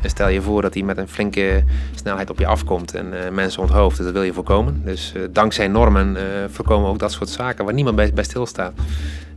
En 0.01 0.09
stel 0.09 0.27
je 0.27 0.41
voor 0.41 0.61
dat 0.61 0.73
hij 0.73 0.83
met 0.83 0.97
een 0.97 1.07
flinke 1.07 1.63
snelheid 1.95 2.29
op 2.29 2.39
je 2.39 2.47
afkomt 2.47 2.93
en 2.93 3.33
mensen 3.33 3.61
onthoofd. 3.61 3.97
Dus 3.97 4.05
dat 4.05 4.13
wil 4.13 4.23
je 4.23 4.33
voorkomen. 4.33 4.81
Dus 4.85 5.13
dankzij 5.29 5.67
normen 5.67 6.17
voorkomen 6.51 6.89
ook 6.89 6.99
dat 6.99 7.11
soort 7.11 7.29
zaken 7.29 7.65
waar 7.65 7.73
niemand 7.73 7.95
bij, 7.95 8.13
bij 8.13 8.23
stilstaat. 8.23 8.73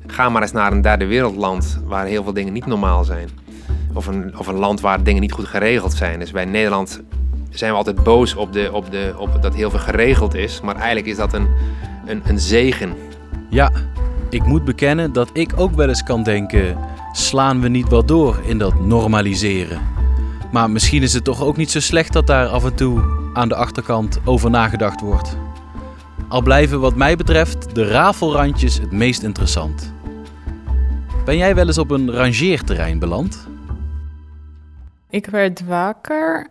Ga 0.07 0.29
maar 0.29 0.43
eens 0.43 0.53
naar 0.53 0.73
een 0.73 0.83
derde 0.83 1.07
wereldland 1.07 1.81
waar 1.85 2.07
heel 2.07 2.23
veel 2.23 2.33
dingen 2.33 2.53
niet 2.53 2.67
normaal 2.67 3.05
zijn. 3.05 3.29
Of 3.93 4.07
een, 4.07 4.39
of 4.39 4.47
een 4.47 4.59
land 4.59 4.81
waar 4.81 5.03
dingen 5.03 5.21
niet 5.21 5.33
goed 5.33 5.47
geregeld 5.47 5.93
zijn. 5.93 6.19
Dus 6.19 6.31
bij 6.31 6.45
Nederland 6.45 7.03
zijn 7.51 7.71
we 7.71 7.77
altijd 7.77 8.03
boos 8.03 8.35
op, 8.35 8.53
de, 8.53 8.69
op, 8.73 8.91
de, 8.91 9.15
op 9.19 9.43
dat 9.43 9.55
heel 9.55 9.71
veel 9.71 9.79
geregeld 9.79 10.35
is. 10.35 10.61
Maar 10.61 10.77
eigenlijk 10.77 11.07
is 11.07 11.17
dat 11.17 11.33
een, 11.33 11.49
een, 12.07 12.23
een 12.25 12.39
zegen. 12.39 12.95
Ja, 13.51 13.73
ik 14.31 14.45
moet 14.45 14.65
bekennen 14.65 15.13
dat 15.13 15.31
ik 15.33 15.53
ook 15.57 15.75
wel 15.75 15.89
eens 15.89 16.03
kan 16.03 16.23
denken: 16.23 16.79
slaan 17.13 17.61
we 17.61 17.69
niet 17.69 17.89
wat 17.89 18.09
door 18.09 18.41
in 18.45 18.59
dat 18.59 18.81
normaliseren? 18.81 19.81
Maar 20.53 20.71
misschien 20.71 21.03
is 21.03 21.13
het 21.13 21.25
toch 21.25 21.43
ook 21.43 21.57
niet 21.57 21.71
zo 21.71 21.81
slecht 21.81 22.13
dat 22.13 22.27
daar 22.27 22.47
af 22.47 22.65
en 22.65 22.75
toe 22.75 23.03
aan 23.33 23.49
de 23.49 23.55
achterkant 23.55 24.19
over 24.25 24.51
nagedacht 24.51 25.01
wordt. 25.01 25.37
Al 26.29 26.43
blijven 26.43 26.81
wat 26.81 26.95
mij 26.95 27.17
betreft 27.17 27.75
de 27.75 27.87
rafelrandjes 27.87 28.79
het 28.79 28.93
meest 28.93 29.23
interessant. 29.23 29.94
Ben 31.25 31.37
jij 31.37 31.55
wel 31.55 31.67
eens 31.67 31.79
op 31.79 31.91
een 31.91 32.11
rangeerterrein 32.11 32.99
beland? 32.99 33.47
Ik 35.11 35.27
werd 35.27 35.65
wakker 35.65 36.47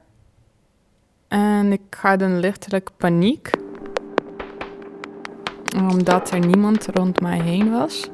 en 1.28 1.72
ik 1.72 1.82
had 2.02 2.22
een 2.22 2.40
lichtelijk 2.40 2.90
paniek. 2.98 3.50
Omdat 5.90 6.32
er 6.32 6.40
niemand 6.40 6.88
rond 6.94 7.22
mij 7.22 7.42
heen 7.42 7.72
was. 7.72 8.10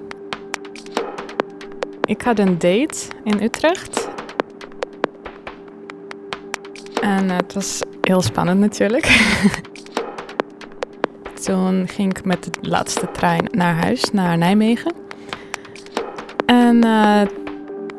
Ik 2.04 2.22
had 2.22 2.40
een 2.40 2.58
date 2.58 3.08
in 3.24 3.42
Utrecht. 3.42 4.10
En 7.02 7.30
het 7.30 7.54
was 7.54 7.82
heel 8.02 8.22
spannend 8.22 8.60
natuurlijk. 8.60 9.06
Toen 11.44 11.88
ging 11.88 12.18
ik 12.18 12.26
met 12.26 12.44
de 12.44 12.52
laatste 12.62 13.12
trein 13.12 13.48
naar 13.52 13.76
huis, 13.76 14.12
naar 14.12 14.38
Nijmegen. 14.38 15.08
En 16.70 16.86
uh, 16.86 17.22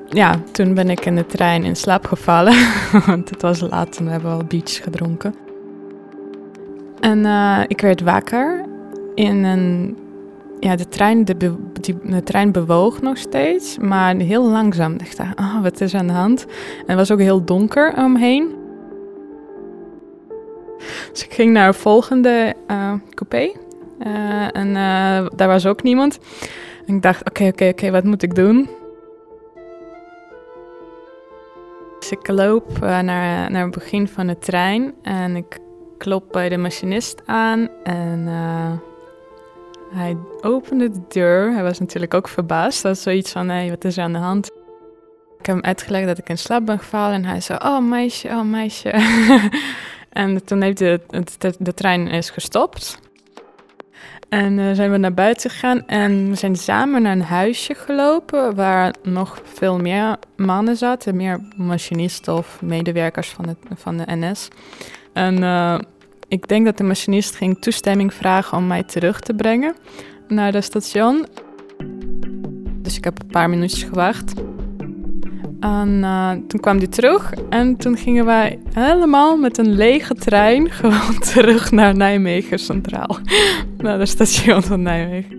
ja, 0.08 0.40
toen 0.52 0.74
ben 0.74 0.90
ik 0.90 1.06
in 1.06 1.16
de 1.16 1.26
trein 1.26 1.64
in 1.64 1.76
slaap 1.76 2.06
gevallen. 2.06 2.54
Want 3.06 3.30
het 3.30 3.42
was 3.42 3.60
laat 3.60 3.96
en 3.96 4.04
we 4.04 4.10
hebben 4.10 4.30
al 4.30 4.44
biertjes 4.44 4.78
gedronken. 4.78 5.34
En 7.00 7.18
uh, 7.18 7.60
ik 7.66 7.80
werd 7.80 8.00
wakker 8.00 8.64
in 9.14 9.44
een... 9.44 9.96
Ja, 10.60 10.76
de 10.76 10.88
trein, 10.88 11.24
de, 11.24 11.36
die, 11.80 11.96
de 12.02 12.22
trein 12.22 12.52
bewoog 12.52 13.00
nog 13.00 13.18
steeds, 13.18 13.78
maar 13.78 14.14
heel 14.16 14.50
langzaam. 14.50 14.92
Ik 14.92 15.16
dacht, 15.16 15.38
oh, 15.38 15.62
wat 15.62 15.80
is 15.80 15.94
aan 15.94 16.06
de 16.06 16.12
hand? 16.12 16.46
En 16.78 16.84
het 16.86 16.96
was 16.96 17.10
ook 17.10 17.20
heel 17.20 17.44
donker 17.44 17.94
omheen. 17.96 18.54
Dus 21.12 21.24
ik 21.24 21.32
ging 21.32 21.52
naar 21.52 21.72
de 21.72 21.78
volgende 21.78 22.54
uh, 22.70 22.92
coupé. 23.14 23.52
En 24.52 24.74
daar 25.36 25.48
was 25.48 25.66
ook 25.66 25.82
niemand. 25.82 26.18
Ik 26.86 27.02
dacht, 27.02 27.28
oké, 27.28 27.46
oké, 27.46 27.68
oké, 27.68 27.90
wat 27.90 28.04
moet 28.04 28.22
ik 28.22 28.34
doen? 28.34 28.68
Dus 31.98 32.10
ik 32.10 32.28
loop 32.28 32.70
uh, 32.74 32.80
naar, 32.80 33.50
naar 33.50 33.62
het 33.62 33.74
begin 33.74 34.08
van 34.08 34.26
de 34.26 34.38
trein 34.38 34.94
en 35.02 35.36
ik 35.36 35.58
klop 35.98 36.32
bij 36.32 36.48
de 36.48 36.56
machinist 36.56 37.22
aan 37.26 37.68
en 37.84 38.26
uh, 38.26 38.72
hij 39.92 40.16
opende 40.40 40.90
de 40.90 41.00
deur. 41.08 41.52
Hij 41.52 41.62
was 41.62 41.78
natuurlijk 41.78 42.14
ook 42.14 42.28
verbaasd. 42.28 42.82
Dat 42.82 42.94
was 42.94 43.02
zoiets 43.02 43.32
van, 43.32 43.68
wat 43.68 43.84
is 43.84 43.96
er 43.96 44.02
aan 44.02 44.12
de 44.12 44.18
hand? 44.18 44.46
Ik 45.38 45.46
heb 45.46 45.54
hem 45.54 45.64
uitgelegd 45.64 46.06
dat 46.06 46.18
ik 46.18 46.28
in 46.28 46.38
slaap 46.38 46.66
ben 46.66 46.78
gevallen 46.78 47.14
en 47.14 47.24
hij 47.24 47.40
zei, 47.40 47.58
oh 47.62 47.80
meisje, 47.80 48.28
oh 48.28 48.42
meisje. 48.42 48.90
en 50.10 50.44
toen 50.44 50.62
heeft 50.62 50.78
de, 50.78 51.00
de, 51.38 51.54
de 51.58 51.74
trein 51.74 52.08
is 52.08 52.30
gestopt. 52.30 52.98
En 54.30 54.58
uh, 54.58 54.72
zijn 54.72 54.90
we 54.90 54.96
naar 54.96 55.14
buiten 55.14 55.50
gegaan 55.50 55.86
en 55.86 56.28
we 56.28 56.34
zijn 56.34 56.56
samen 56.56 57.02
naar 57.02 57.12
een 57.12 57.22
huisje 57.22 57.74
gelopen 57.74 58.54
waar 58.54 58.94
nog 59.02 59.40
veel 59.44 59.78
meer 59.78 60.16
mannen 60.36 60.76
zaten, 60.76 61.16
meer 61.16 61.40
machinisten 61.56 62.34
of 62.34 62.62
medewerkers 62.62 63.28
van, 63.28 63.48
het, 63.48 63.58
van 63.74 63.96
de 63.96 64.04
NS. 64.06 64.48
En 65.12 65.42
uh, 65.42 65.78
ik 66.28 66.48
denk 66.48 66.64
dat 66.64 66.76
de 66.76 66.84
machinist 66.84 67.36
ging 67.36 67.60
toestemming 67.60 68.14
vragen 68.14 68.58
om 68.58 68.66
mij 68.66 68.82
terug 68.82 69.20
te 69.20 69.34
brengen 69.34 69.74
naar 70.28 70.52
het 70.52 70.64
station. 70.64 71.26
Dus 72.82 72.96
ik 72.96 73.04
heb 73.04 73.20
een 73.20 73.30
paar 73.30 73.50
minuutjes 73.50 73.82
gewacht. 73.82 74.32
En 75.60 76.04
eh, 76.04 76.30
toen 76.30 76.60
kwam 76.60 76.78
die 76.78 76.88
terug 76.88 77.32
en 77.48 77.76
toen 77.76 77.96
gingen 77.96 78.24
wij 78.24 78.58
helemaal 78.72 79.36
met 79.36 79.58
een 79.58 79.74
lege 79.74 80.14
trein 80.14 80.70
gewoon 80.80 81.18
terug 81.18 81.70
naar 81.70 81.96
Nijmegen 81.96 82.58
Centraal. 82.58 83.18
naar 83.78 83.98
de 83.98 84.06
station 84.06 84.62
van 84.62 84.82
Nijmegen. 84.82 85.38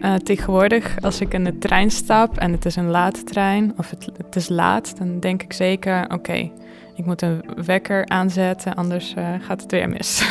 Eh, 0.00 0.14
tegenwoordig, 0.14 0.96
als 1.00 1.20
ik 1.20 1.32
in 1.32 1.44
de 1.44 1.58
trein 1.58 1.90
stap 1.90 2.38
en 2.38 2.52
het 2.52 2.64
is 2.64 2.76
een 2.76 2.90
late 2.90 3.24
trein 3.24 3.74
of 3.76 3.90
het, 3.90 4.36
is 4.36 4.48
laat, 4.48 4.98
dan 4.98 5.20
denk 5.20 5.42
ik 5.42 5.52
zeker: 5.52 6.10
oké, 6.12 6.50
ik 6.94 7.04
moet 7.04 7.22
een 7.22 7.44
wekker 7.64 8.06
aanzetten, 8.06 8.74
anders 8.74 9.14
eh, 9.14 9.34
gaat 9.40 9.62
het 9.62 9.70
weer 9.70 9.88
mis. 9.88 10.22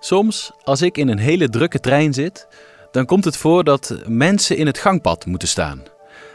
Soms, 0.00 0.52
als 0.62 0.82
ik 0.82 0.98
in 0.98 1.08
een 1.08 1.18
hele 1.18 1.48
drukke 1.48 1.80
trein 1.80 2.12
zit, 2.12 2.48
dan 2.90 3.06
komt 3.06 3.24
het 3.24 3.36
voor 3.36 3.64
dat 3.64 4.02
mensen 4.06 4.56
in 4.56 4.66
het 4.66 4.78
gangpad 4.78 5.26
moeten 5.26 5.48
staan. 5.48 5.82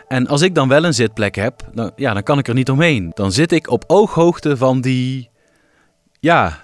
En 0.08 0.28
als 0.28 0.42
ik 0.42 0.56
dan 0.56 0.68
wel 0.68 0.84
een 0.84 0.94
zitplek 0.94 1.36
heb, 1.36 1.70
dan, 1.74 1.92
ja, 1.96 2.14
dan 2.14 2.24
kan 2.24 2.38
ik 2.38 2.48
er 2.48 2.54
niet 2.54 2.70
omheen. 2.70 3.12
Dan 3.14 3.32
zit 3.32 3.52
ik 3.52 3.70
op 3.70 3.84
ooghoogte 3.88 4.58
van 4.58 4.82
die. 4.82 5.30
ja, 6.20 6.64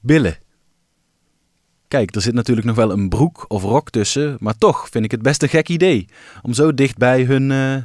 billen. 0.00 0.38
Kijk, 1.88 2.14
er 2.14 2.20
zit 2.20 2.34
natuurlijk 2.34 2.66
nog 2.66 2.76
wel 2.76 2.90
een 2.90 3.08
broek 3.08 3.44
of 3.48 3.62
rok 3.62 3.90
tussen, 3.90 4.36
maar 4.40 4.58
toch 4.58 4.88
vind 4.90 5.04
ik 5.04 5.10
het 5.10 5.22
best 5.22 5.42
een 5.42 5.48
gek 5.48 5.68
idee 5.68 6.08
om 6.42 6.52
zo 6.52 6.74
dicht 6.74 6.98
bij 6.98 7.22
hun 7.22 7.50
uh, 7.50 7.76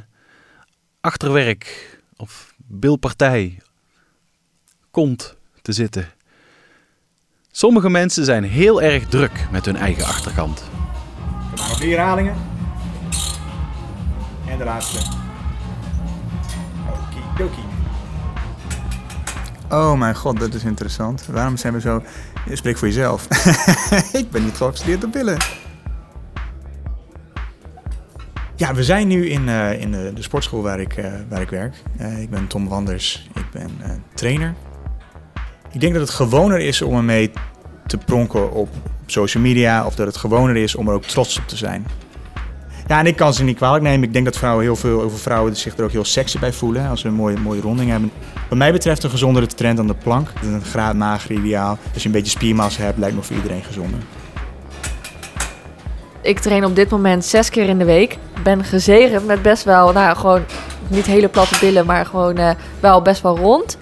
achterwerk 1.00 1.98
of 2.16 2.54
bilpartij 2.56 3.58
kont 4.90 5.36
te 5.62 5.72
zitten. 5.72 6.08
Sommige 7.50 7.90
mensen 7.90 8.24
zijn 8.24 8.44
heel 8.44 8.82
erg 8.82 9.06
druk 9.06 9.46
met 9.50 9.64
hun 9.64 9.76
eigen 9.76 10.04
achterkant. 10.04 10.62
Maar 11.62 11.70
nog 11.70 11.80
herhalingen. 11.80 12.34
En 14.48 14.58
de 14.58 14.64
laatste. 14.64 14.98
Okidoki. 16.88 17.62
Oh 19.70 19.98
mijn 19.98 20.16
god, 20.16 20.38
dat 20.38 20.54
is 20.54 20.64
interessant. 20.64 21.26
Waarom 21.26 21.56
zijn 21.56 21.72
we 21.72 21.80
zo... 21.80 22.02
Spreek 22.52 22.76
voor 22.76 22.88
jezelf. 22.88 23.26
ik 24.22 24.30
ben 24.30 24.44
niet 24.44 24.56
geobsedeerd 24.56 25.04
op 25.04 25.12
billen. 25.12 25.36
Ja, 28.56 28.74
we 28.74 28.84
zijn 28.84 29.08
nu 29.08 29.28
in, 29.28 29.48
uh, 29.48 29.80
in 29.80 29.92
de, 29.92 30.12
de, 30.14 30.22
sportschool 30.22 30.62
waar 30.62 30.80
ik, 30.80 30.96
uh, 30.96 31.12
waar 31.28 31.40
ik 31.40 31.50
werk. 31.50 31.74
Uh, 32.00 32.20
ik 32.20 32.30
ben 32.30 32.46
Tom 32.46 32.68
Wanders, 32.68 33.28
ik 33.34 33.50
ben 33.50 33.70
trainer. 34.14 34.54
Ik 35.70 35.80
denk 35.80 35.92
dat 35.92 36.02
het 36.02 36.10
gewoner 36.10 36.58
is 36.60 36.82
om 36.82 36.96
ermee 36.96 37.30
te 37.86 37.98
pronken 37.98 38.52
op 38.52 38.68
social 39.06 39.42
media. 39.42 39.86
Of 39.86 39.94
dat 39.94 40.06
het 40.06 40.16
gewoner 40.16 40.56
is 40.56 40.74
om 40.74 40.88
er 40.88 40.94
ook 40.94 41.04
trots 41.04 41.38
op 41.38 41.48
te 41.48 41.56
zijn. 41.56 41.86
Ja, 42.86 42.98
en 42.98 43.06
ik 43.06 43.16
kan 43.16 43.34
ze 43.34 43.44
niet 43.44 43.56
kwalijk 43.56 43.84
nemen. 43.84 44.02
Ik 44.02 44.12
denk 44.12 44.24
dat 44.24 44.36
vrouwen 44.36 44.64
heel 44.64 44.76
veel, 44.76 45.02
over 45.02 45.18
vrouwen 45.18 45.56
zich 45.56 45.76
er 45.76 45.84
ook 45.84 45.90
heel 45.90 46.04
sexy 46.04 46.38
bij 46.38 46.52
voelen. 46.52 46.88
Als 46.88 47.00
ze 47.00 47.08
een 47.08 47.14
mooie, 47.14 47.36
mooie 47.36 47.60
ronding 47.60 47.90
hebben. 47.90 48.10
Wat 48.48 48.58
mij 48.58 48.72
betreft 48.72 49.02
een 49.02 49.10
gezondere 49.10 49.46
trend 49.46 49.76
dan 49.76 49.86
de 49.86 49.94
plank. 49.94 50.28
Een 50.42 50.64
graad 50.64 50.94
mager 50.94 51.30
ideaal. 51.30 51.78
Als 51.92 52.02
je 52.02 52.08
een 52.08 52.14
beetje 52.14 52.30
spiermassa 52.30 52.82
hebt, 52.82 52.98
lijkt 52.98 53.16
me 53.16 53.22
voor 53.22 53.36
iedereen 53.36 53.62
gezonder. 53.64 53.98
Ik 56.22 56.38
train 56.38 56.64
op 56.64 56.76
dit 56.76 56.90
moment 56.90 57.24
zes 57.24 57.50
keer 57.50 57.68
in 57.68 57.78
de 57.78 57.84
week. 57.84 58.18
Ben 58.42 58.64
gezegend 58.64 59.26
met 59.26 59.42
best 59.42 59.64
wel, 59.64 59.92
nou 59.92 60.16
gewoon 60.16 60.42
niet 60.88 61.06
hele 61.06 61.28
platte 61.28 61.58
billen, 61.60 61.86
maar 61.86 62.06
gewoon 62.06 62.38
uh, 62.38 62.50
wel 62.80 63.02
best 63.02 63.22
wel 63.22 63.38
rond. 63.38 63.78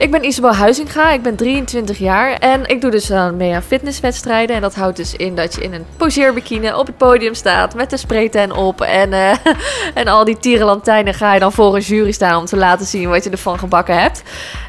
Ik 0.00 0.10
ben 0.10 0.24
Isabel 0.24 0.54
Huizinga, 0.54 1.12
ik 1.12 1.22
ben 1.22 1.36
23 1.36 1.98
jaar 1.98 2.32
en 2.32 2.66
ik 2.66 2.80
doe 2.80 2.90
dus 2.90 3.10
aan 3.12 3.36
mee 3.36 3.54
aan 3.54 3.62
fitnesswedstrijden. 3.62 4.56
En 4.56 4.62
dat 4.62 4.74
houdt 4.74 4.96
dus 4.96 5.14
in 5.14 5.34
dat 5.34 5.54
je 5.54 5.60
in 5.62 5.72
een 5.72 5.84
poseerbikine 5.96 6.76
op 6.76 6.86
het 6.86 6.96
podium 6.96 7.34
staat 7.34 7.74
met 7.74 7.90
de 7.90 7.96
spraytan 7.96 8.52
op. 8.52 8.80
En, 8.80 9.12
uh, 9.12 9.32
en 10.00 10.06
al 10.06 10.24
die 10.24 10.38
tierenlantijnen 10.38 11.14
ga 11.14 11.34
je 11.34 11.40
dan 11.40 11.52
voor 11.52 11.74
een 11.74 11.80
jury 11.80 12.12
staan 12.12 12.38
om 12.38 12.44
te 12.44 12.56
laten 12.56 12.86
zien 12.86 13.08
wat 13.08 13.24
je 13.24 13.30
ervan 13.30 13.58
gebakken 13.58 14.00
hebt. 14.00 14.22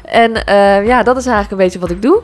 En 0.04 0.30
uh, 0.30 0.86
ja, 0.86 1.02
dat 1.02 1.16
is 1.16 1.26
eigenlijk 1.26 1.50
een 1.50 1.56
beetje 1.56 1.78
wat 1.78 1.90
ik 1.90 2.02
doe. 2.02 2.22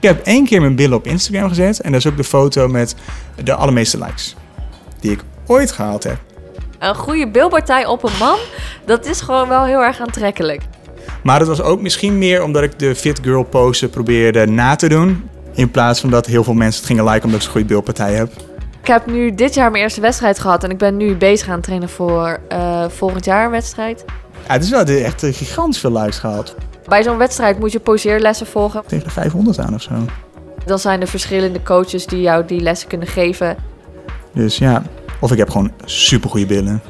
Ik 0.00 0.08
heb 0.08 0.26
één 0.26 0.44
keer 0.44 0.60
mijn 0.60 0.76
billen 0.76 0.96
op 0.96 1.06
Instagram 1.06 1.48
gezet 1.48 1.80
en 1.80 1.92
dat 1.92 2.00
is 2.00 2.06
ook 2.06 2.16
de 2.16 2.24
foto 2.24 2.68
met 2.68 2.94
de 3.44 3.54
allermeeste 3.54 3.98
likes 3.98 4.36
die 5.00 5.10
ik 5.10 5.20
ooit 5.46 5.72
gehaald 5.72 6.04
heb. 6.04 6.16
Een 6.78 6.94
goede 6.94 7.28
bilpartij 7.28 7.86
op 7.86 8.04
een 8.04 8.18
man, 8.18 8.38
dat 8.86 9.06
is 9.06 9.20
gewoon 9.20 9.48
wel 9.48 9.64
heel 9.64 9.82
erg 9.82 10.00
aantrekkelijk. 10.00 10.62
Maar 11.22 11.38
het 11.38 11.48
was 11.48 11.62
ook 11.62 11.80
misschien 11.80 12.18
meer 12.18 12.42
omdat 12.42 12.62
ik 12.62 12.78
de 12.78 12.94
fit 12.94 13.20
girl 13.22 13.42
pose 13.42 13.88
probeerde 13.88 14.46
na 14.46 14.76
te 14.76 14.88
doen. 14.88 15.28
In 15.52 15.70
plaats 15.70 16.00
van 16.00 16.10
dat 16.10 16.26
heel 16.26 16.44
veel 16.44 16.54
mensen 16.54 16.80
het 16.80 16.90
gingen 16.90 17.04
liken 17.04 17.24
omdat 17.24 17.36
ik 17.36 17.42
zo'n 17.42 17.52
goede 17.52 17.66
beeldpartij 17.66 18.14
heb. 18.14 18.32
Ik 18.80 18.86
heb 18.86 19.06
nu 19.06 19.34
dit 19.34 19.54
jaar 19.54 19.70
mijn 19.70 19.82
eerste 19.82 20.00
wedstrijd 20.00 20.38
gehad 20.38 20.64
en 20.64 20.70
ik 20.70 20.78
ben 20.78 20.96
nu 20.96 21.16
bezig 21.16 21.48
aan 21.48 21.54
het 21.54 21.62
trainen 21.62 21.88
voor 21.88 22.38
uh, 22.52 22.84
volgend 22.88 23.24
jaar 23.24 23.44
een 23.44 23.50
wedstrijd. 23.50 24.04
Ja, 24.46 24.52
het 24.52 24.62
is 24.62 24.70
wel 24.70 24.84
echt 24.84 25.26
gigantisch 25.26 25.80
veel 25.80 25.92
likes 25.92 26.18
gehad. 26.18 26.54
Bij 26.88 27.02
zo'n 27.02 27.16
wedstrijd 27.16 27.58
moet 27.58 27.72
je 27.72 27.80
poseerlessen 27.80 28.46
volgen. 28.46 28.82
Tegen 28.86 29.04
de 29.04 29.10
500 29.10 29.58
aan 29.58 29.74
of 29.74 29.82
zo. 29.82 29.92
Dan 30.66 30.78
zijn 30.78 31.00
er 31.00 31.06
verschillende 31.06 31.62
coaches 31.62 32.06
die 32.06 32.20
jou 32.20 32.44
die 32.44 32.60
lessen 32.60 32.88
kunnen 32.88 33.08
geven. 33.08 33.56
Dus 34.32 34.58
ja, 34.58 34.82
of 35.20 35.32
ik 35.32 35.38
heb 35.38 35.50
gewoon 35.50 35.72
super 35.84 36.30
goede 36.30 36.46
billen 36.46 36.82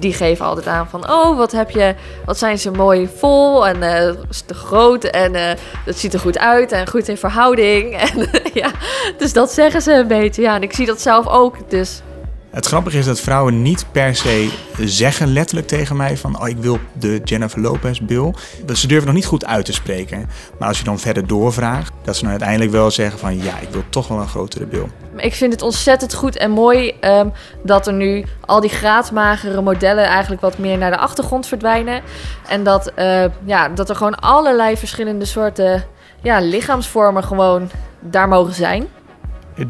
die 0.00 0.12
geven 0.12 0.44
altijd 0.44 0.66
aan 0.66 0.88
van, 0.88 1.10
oh, 1.10 1.36
wat 1.36 1.52
heb 1.52 1.70
je, 1.70 1.94
wat 2.24 2.38
zijn 2.38 2.58
ze 2.58 2.70
mooi 2.70 3.08
vol 3.16 3.66
en 3.66 3.76
uh, 3.76 4.22
te 4.46 4.54
groot 4.54 5.04
en 5.04 5.34
uh, 5.34 5.40
het 5.84 5.98
ziet 5.98 6.14
er 6.14 6.20
goed 6.20 6.38
uit 6.38 6.72
en 6.72 6.88
goed 6.88 7.08
in 7.08 7.16
verhouding. 7.16 7.68
En 8.00 8.28
ja, 8.54 8.70
dus 9.18 9.32
dat 9.32 9.52
zeggen 9.52 9.82
ze 9.82 9.92
een 9.92 10.06
beetje. 10.06 10.42
Ja, 10.42 10.54
en 10.54 10.62
ik 10.62 10.72
zie 10.72 10.86
dat 10.86 11.00
zelf 11.00 11.26
ook. 11.26 11.70
Dus 11.70 12.02
het 12.50 12.66
grappige 12.66 12.98
is 12.98 13.06
dat 13.06 13.20
vrouwen 13.20 13.62
niet 13.62 13.86
per 13.92 14.16
se 14.16 14.50
zeggen 14.78 15.32
letterlijk 15.32 15.66
tegen 15.68 15.96
mij 15.96 16.16
van 16.16 16.40
oh, 16.40 16.48
ik 16.48 16.56
wil 16.56 16.78
de 16.92 17.20
Jennifer 17.24 17.60
Lopez 17.60 17.98
bil. 17.98 18.34
Ze 18.74 18.86
durven 18.86 19.06
nog 19.06 19.14
niet 19.14 19.26
goed 19.26 19.46
uit 19.46 19.64
te 19.64 19.72
spreken. 19.72 20.28
Maar 20.58 20.68
als 20.68 20.78
je 20.78 20.84
dan 20.84 20.98
verder 20.98 21.26
doorvraagt, 21.26 21.92
dat 22.02 22.16
ze 22.16 22.22
dan 22.22 22.30
uiteindelijk 22.30 22.70
wel 22.70 22.90
zeggen 22.90 23.18
van 23.18 23.42
ja, 23.42 23.58
ik 23.58 23.68
wil 23.70 23.82
toch 23.90 24.08
wel 24.08 24.20
een 24.20 24.28
grotere 24.28 24.66
bil. 24.66 24.88
Ik 25.16 25.34
vind 25.34 25.52
het 25.52 25.62
ontzettend 25.62 26.14
goed 26.14 26.36
en 26.36 26.50
mooi 26.50 26.94
um, 27.00 27.32
dat 27.62 27.86
er 27.86 27.92
nu 27.92 28.24
al 28.40 28.60
die 28.60 28.70
graadmagere 28.70 29.60
modellen 29.60 30.04
eigenlijk 30.04 30.40
wat 30.40 30.58
meer 30.58 30.78
naar 30.78 30.90
de 30.90 30.98
achtergrond 30.98 31.46
verdwijnen. 31.46 32.02
En 32.48 32.64
dat, 32.64 32.92
uh, 32.98 33.24
ja, 33.44 33.68
dat 33.68 33.88
er 33.88 33.96
gewoon 33.96 34.14
allerlei 34.14 34.76
verschillende 34.76 35.24
soorten 35.24 35.84
ja, 36.22 36.40
lichaamsvormen 36.40 37.24
gewoon 37.24 37.70
daar 38.00 38.28
mogen 38.28 38.54
zijn 38.54 38.88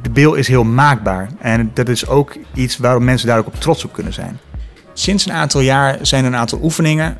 de 0.02 0.10
bil 0.10 0.34
is 0.34 0.48
heel 0.48 0.64
maakbaar. 0.64 1.28
En 1.38 1.70
dat 1.74 1.88
is 1.88 2.06
ook 2.06 2.36
iets 2.54 2.78
waarom 2.78 3.04
mensen 3.04 3.28
daar 3.28 3.38
ook 3.38 3.46
op 3.46 3.60
trots 3.60 3.84
op 3.84 3.92
kunnen 3.92 4.12
zijn. 4.12 4.38
Sinds 4.92 5.26
een 5.26 5.32
aantal 5.32 5.60
jaar 5.60 5.98
zijn 6.02 6.24
er 6.24 6.32
een 6.32 6.38
aantal 6.38 6.60
oefeningen 6.62 7.18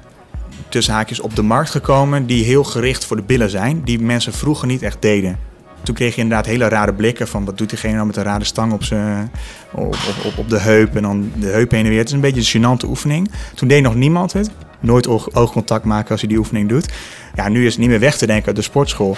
tussen 0.69 0.95
haakjes 0.95 1.21
op 1.21 1.37
de 1.37 1.43
markt 1.43 1.71
gekomen 1.71 2.27
die 2.27 2.45
heel 2.45 2.65
gericht 2.65 3.05
voor 3.05 3.17
de 3.17 3.23
billen 3.23 3.51
zijn, 3.51 3.83
die 3.85 4.01
mensen 4.01 4.33
vroeger 4.33 4.67
niet 4.67 4.83
echt 4.83 5.03
deden. 5.03 5.39
Toen 5.83 5.95
kreeg 5.95 6.15
je 6.15 6.21
inderdaad 6.21 6.47
hele 6.47 6.69
rare 6.69 6.95
blikken 6.95 7.29
van 7.29 7.45
wat 7.45 7.59
doet 7.59 7.69
diegene 7.69 7.95
nou 7.95 8.07
met 8.07 8.17
een 8.17 8.23
rare 8.23 8.45
stang 8.45 8.73
op, 8.73 8.85
zijn, 8.85 9.33
op, 9.73 9.97
op, 10.25 10.33
op 10.37 10.49
de 10.49 10.59
heup 10.59 10.97
en 10.97 11.03
dan 11.03 11.33
de 11.37 11.47
heup 11.47 11.71
heen 11.71 11.85
en 11.85 11.89
weer. 11.89 11.99
Het 11.99 12.09
is 12.09 12.15
een 12.15 12.21
beetje 12.21 12.59
een 12.59 12.79
gênante 12.79 12.89
oefening. 12.89 13.31
Toen 13.55 13.69
deed 13.69 13.83
nog 13.83 13.95
niemand 13.95 14.33
het. 14.33 14.51
Nooit 14.81 15.35
oogcontact 15.35 15.85
maken 15.85 16.11
als 16.11 16.21
je 16.21 16.27
die 16.27 16.39
oefening 16.39 16.69
doet. 16.69 16.93
Ja, 17.35 17.49
nu 17.49 17.67
is 17.67 17.71
het 17.71 17.81
niet 17.81 17.89
meer 17.89 18.01
weg 18.01 18.17
te 18.17 18.27
denken 18.27 18.47
uit 18.47 18.57
de 18.57 18.63
sportschool. 18.63 19.17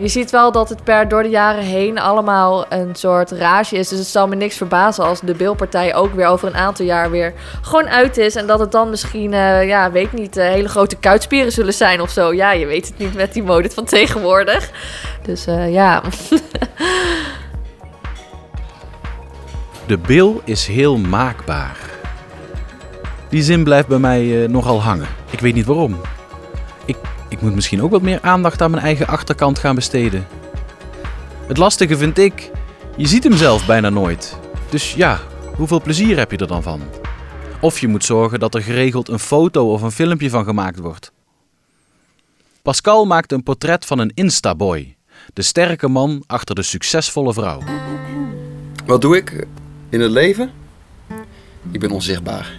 Je 0.00 0.08
ziet 0.08 0.30
wel 0.30 0.52
dat 0.52 0.68
het 0.68 0.84
per 0.84 1.08
door 1.08 1.22
de 1.22 1.28
jaren 1.28 1.64
heen 1.64 1.98
allemaal 1.98 2.66
een 2.68 2.94
soort 2.94 3.30
rage 3.30 3.76
is. 3.76 3.88
Dus 3.88 3.98
het 3.98 4.08
zal 4.08 4.28
me 4.28 4.36
niks 4.36 4.56
verbazen 4.56 5.04
als 5.04 5.20
de 5.20 5.34
beeldpartij 5.34 5.94
ook 5.94 6.14
weer 6.14 6.26
over 6.26 6.48
een 6.48 6.56
aantal 6.56 6.84
jaar 6.84 7.10
weer 7.10 7.32
gewoon 7.62 7.88
uit 7.88 8.16
is. 8.16 8.36
En 8.36 8.46
dat 8.46 8.58
het 8.58 8.72
dan 8.72 8.90
misschien, 8.90 9.32
uh, 9.32 9.66
ja, 9.66 9.90
weet 9.90 10.12
niet, 10.12 10.36
uh, 10.36 10.44
hele 10.44 10.68
grote 10.68 10.96
kuitspieren 10.96 11.52
zullen 11.52 11.74
zijn 11.74 12.00
of 12.00 12.10
zo. 12.10 12.34
Ja, 12.34 12.52
je 12.52 12.66
weet 12.66 12.86
het 12.86 12.98
niet 12.98 13.14
met 13.14 13.32
die 13.32 13.42
mode 13.42 13.70
van 13.70 13.84
tegenwoordig. 13.84 14.70
Dus 15.22 15.46
uh, 15.46 15.72
ja. 15.72 16.02
de 19.86 19.98
bil 19.98 20.40
is 20.44 20.66
heel 20.66 20.98
maakbaar. 20.98 21.76
Die 23.28 23.42
zin 23.42 23.64
blijft 23.64 23.88
bij 23.88 23.98
mij 23.98 24.46
nogal 24.46 24.82
hangen. 24.82 25.08
Ik 25.30 25.40
weet 25.40 25.54
niet 25.54 25.66
waarom. 25.66 26.00
Ik 27.30 27.40
moet 27.40 27.54
misschien 27.54 27.82
ook 27.82 27.90
wat 27.90 28.02
meer 28.02 28.20
aandacht 28.20 28.62
aan 28.62 28.70
mijn 28.70 28.82
eigen 28.82 29.06
achterkant 29.06 29.58
gaan 29.58 29.74
besteden. 29.74 30.26
Het 31.46 31.56
lastige 31.56 31.96
vind 31.96 32.18
ik, 32.18 32.50
je 32.96 33.06
ziet 33.06 33.24
hem 33.24 33.36
zelf 33.36 33.66
bijna 33.66 33.88
nooit. 33.88 34.38
Dus 34.70 34.94
ja, 34.94 35.20
hoeveel 35.56 35.80
plezier 35.80 36.18
heb 36.18 36.30
je 36.30 36.36
er 36.36 36.46
dan 36.46 36.62
van? 36.62 36.82
Of 37.60 37.78
je 37.78 37.88
moet 37.88 38.04
zorgen 38.04 38.40
dat 38.40 38.54
er 38.54 38.62
geregeld 38.62 39.08
een 39.08 39.18
foto 39.18 39.72
of 39.72 39.82
een 39.82 39.90
filmpje 39.90 40.30
van 40.30 40.44
gemaakt 40.44 40.78
wordt. 40.78 41.12
Pascal 42.62 43.04
maakt 43.04 43.32
een 43.32 43.42
portret 43.42 43.86
van 43.86 43.98
een 43.98 44.12
Instaboy, 44.14 44.96
de 45.32 45.42
sterke 45.42 45.88
man 45.88 46.22
achter 46.26 46.54
de 46.54 46.62
succesvolle 46.62 47.32
vrouw. 47.32 47.62
Wat 48.86 49.00
doe 49.00 49.16
ik 49.16 49.46
in 49.88 50.00
het 50.00 50.10
leven? 50.10 50.50
Ik 51.70 51.80
ben 51.80 51.90
onzichtbaar. 51.90 52.58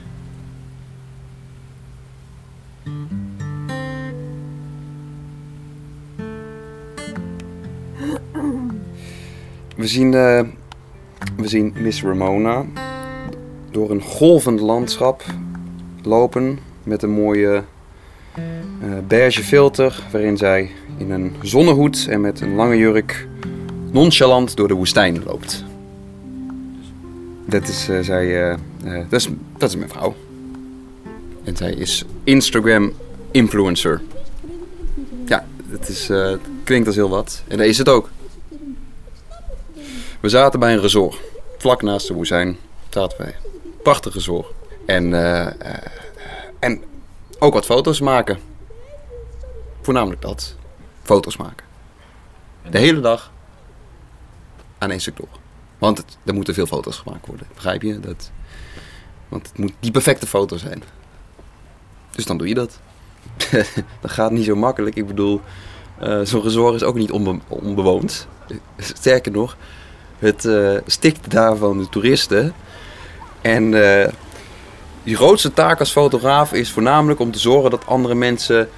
We 9.82 9.88
zien, 9.88 10.14
uh, 10.14 10.42
We 11.38 11.48
zien 11.48 11.74
Miss 11.78 12.04
Ramona 12.04 12.66
door 13.72 13.92
een 13.92 14.02
golvend 14.02 14.60
landschap 14.60 15.24
lopen 16.04 16.60
met 16.84 17.04
een 17.04 17.10
mooie 17.10 17.64
eh, 18.36 18.42
beige 19.08 19.44
filter 19.44 20.04
waarin 20.12 20.38
zij 20.38 20.70
in 20.98 21.12
een 21.12 21.36
zonnehoed 21.42 22.08
en 22.10 22.22
met 22.22 22.42
een 22.42 22.56
lange 22.56 22.78
jurk 22.78 23.28
nonchalant 23.92 24.56
door 24.56 24.68
de 24.68 24.74
woestijn 24.74 25.24
loopt. 25.24 25.64
Dat 27.46 27.68
is, 27.68 27.90
eh, 27.90 28.00
zij, 28.00 28.26
eh, 28.26 28.52
eh, 28.52 29.06
dat 29.10 29.20
is, 29.20 29.30
dat 29.58 29.70
is 29.70 29.76
mijn 29.76 29.90
vrouw. 29.90 30.16
En 31.44 31.58
zij 31.58 31.72
is 31.74 32.06
Instagram 32.24 32.92
influencer. 33.32 34.02
Ja, 35.26 35.46
dat 35.70 35.88
is, 35.90 36.10
eh, 36.10 36.34
klinkt 36.64 36.88
als 36.88 36.96
heel 36.96 37.10
wat. 37.10 37.44
En 37.48 37.58
dat 37.58 37.68
is 37.68 37.78
het 37.78 37.90
ook. 37.90 38.10
We 40.22 40.30
zaten 40.30 40.60
bij 40.60 40.74
een 40.74 40.82
resort. 40.82 41.20
Vlak 41.58 41.82
naast 41.82 42.08
de 42.08 42.14
woestijn 42.14 42.58
zaten 42.90 43.18
wij. 43.18 43.36
Prachtig 43.84 44.14
resort. 44.14 44.48
En, 44.86 45.14
eh, 45.14 45.48
eh, 45.48 45.88
en 46.60 46.84
ook 47.40 47.54
wat 47.54 47.66
foto's 47.66 48.00
maken. 48.00 48.40
Voornamelijk 49.82 50.22
dat. 50.22 50.56
Foto's 51.04 51.38
maken. 51.38 51.66
De 52.70 52.78
hele 52.78 53.00
dag 53.00 53.32
aan 54.78 54.92
één 54.92 55.02
stuk 55.02 55.18
door. 55.18 55.28
Want 55.78 56.04
er 56.24 56.34
moeten 56.34 56.54
veel 56.54 56.66
foto's 56.66 56.98
gemaakt 56.98 57.28
worden. 57.28 57.48
Begrijp 57.54 57.82
je? 57.82 58.00
Dat, 58.00 58.32
want 59.28 59.48
het 59.48 59.58
moet 59.58 59.74
die 59.80 59.92
perfecte 59.92 60.28
foto 60.28 60.58
zijn. 60.58 60.84
Dus 62.12 62.26
dan 62.26 62.38
doe 62.38 62.48
je 62.48 62.54
dat. 62.54 62.80
dat 64.02 64.12
gaat 64.12 64.32
niet 64.32 64.46
zo 64.46 64.56
makkelijk. 64.56 64.96
Ik 64.96 65.08
bedoel, 65.08 65.42
eh, 66.00 66.22
zo'n 66.24 66.42
resort 66.42 66.76
is 66.76 66.84
ook 66.84 66.96
niet 66.96 67.12
onbe- 67.12 67.40
onbewoond. 67.48 68.28
Sterker 68.78 69.32
nog, 69.32 69.58
het 70.22 70.46
eh, 70.46 70.78
stikt 70.86 71.32
daar 71.32 71.56
van 71.56 71.78
de 71.78 71.90
toeristen. 71.90 72.54
En 73.42 73.74
eh 73.74 74.08
je 75.04 75.16
grootste 75.16 75.54
taak 75.54 75.80
als 75.80 75.92
fotograaf 75.92 76.54
is 76.54 76.72
voornamelijk 76.72 77.20
om 77.20 77.32
te 77.32 77.40
zorgen 77.40 77.70
dat 77.72 77.86
andere 77.86 78.16
mensen 78.16 78.70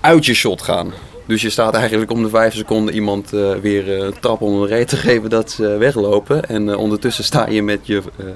uit 0.00 0.26
je 0.26 0.34
shot 0.34 0.62
gaan. 0.62 0.92
Dus 1.26 1.42
je 1.42 1.50
staat 1.50 1.74
eigenlijk 1.74 2.10
om 2.10 2.22
de 2.22 2.28
vijf 2.28 2.54
seconden 2.54 2.94
iemand 2.94 3.32
eh, 3.32 3.54
weer 3.54 3.92
eh, 3.92 4.04
een 4.04 4.20
trap 4.20 4.40
onder 4.40 4.68
de 4.68 4.74
reet 4.74 4.88
te 4.88 4.96
geven 4.96 5.30
dat 5.30 5.50
ze 5.50 5.66
weglopen. 5.66 6.48
En 6.48 6.68
eh, 6.68 6.78
ondertussen 6.78 7.24
sta 7.24 7.48
je 7.48 7.62
met 7.62 7.86
je 7.86 8.02
eh, 8.16 8.26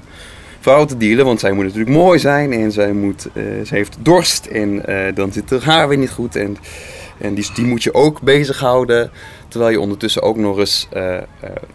vrouw 0.61 0.85
te 0.85 0.97
dealen, 0.97 1.25
want 1.25 1.41
zij 1.41 1.53
moet 1.53 1.65
natuurlijk 1.65 1.91
mooi 1.97 2.19
zijn 2.19 2.53
en 2.53 2.73
zij 2.73 2.93
moet, 2.93 3.29
eh, 3.33 3.43
ze 3.43 3.75
heeft 3.75 3.97
dorst 4.01 4.47
en 4.47 4.87
eh, 4.87 5.15
dan 5.15 5.33
zit 5.33 5.51
haar 5.51 5.61
haar 5.61 5.89
weer 5.89 5.99
niet 5.99 6.11
goed. 6.11 6.37
En, 6.37 6.57
en 7.19 7.35
die, 7.35 7.65
moet 7.65 7.83
je 7.83 7.95
ook 7.95 8.21
bezighouden, 8.21 9.11
terwijl 9.49 9.71
je 9.71 9.81
ondertussen 9.81 10.23
ook 10.23 10.37
nog 10.37 10.59
eens 10.59 10.87
eh, 10.91 11.17
eh, 11.17 11.23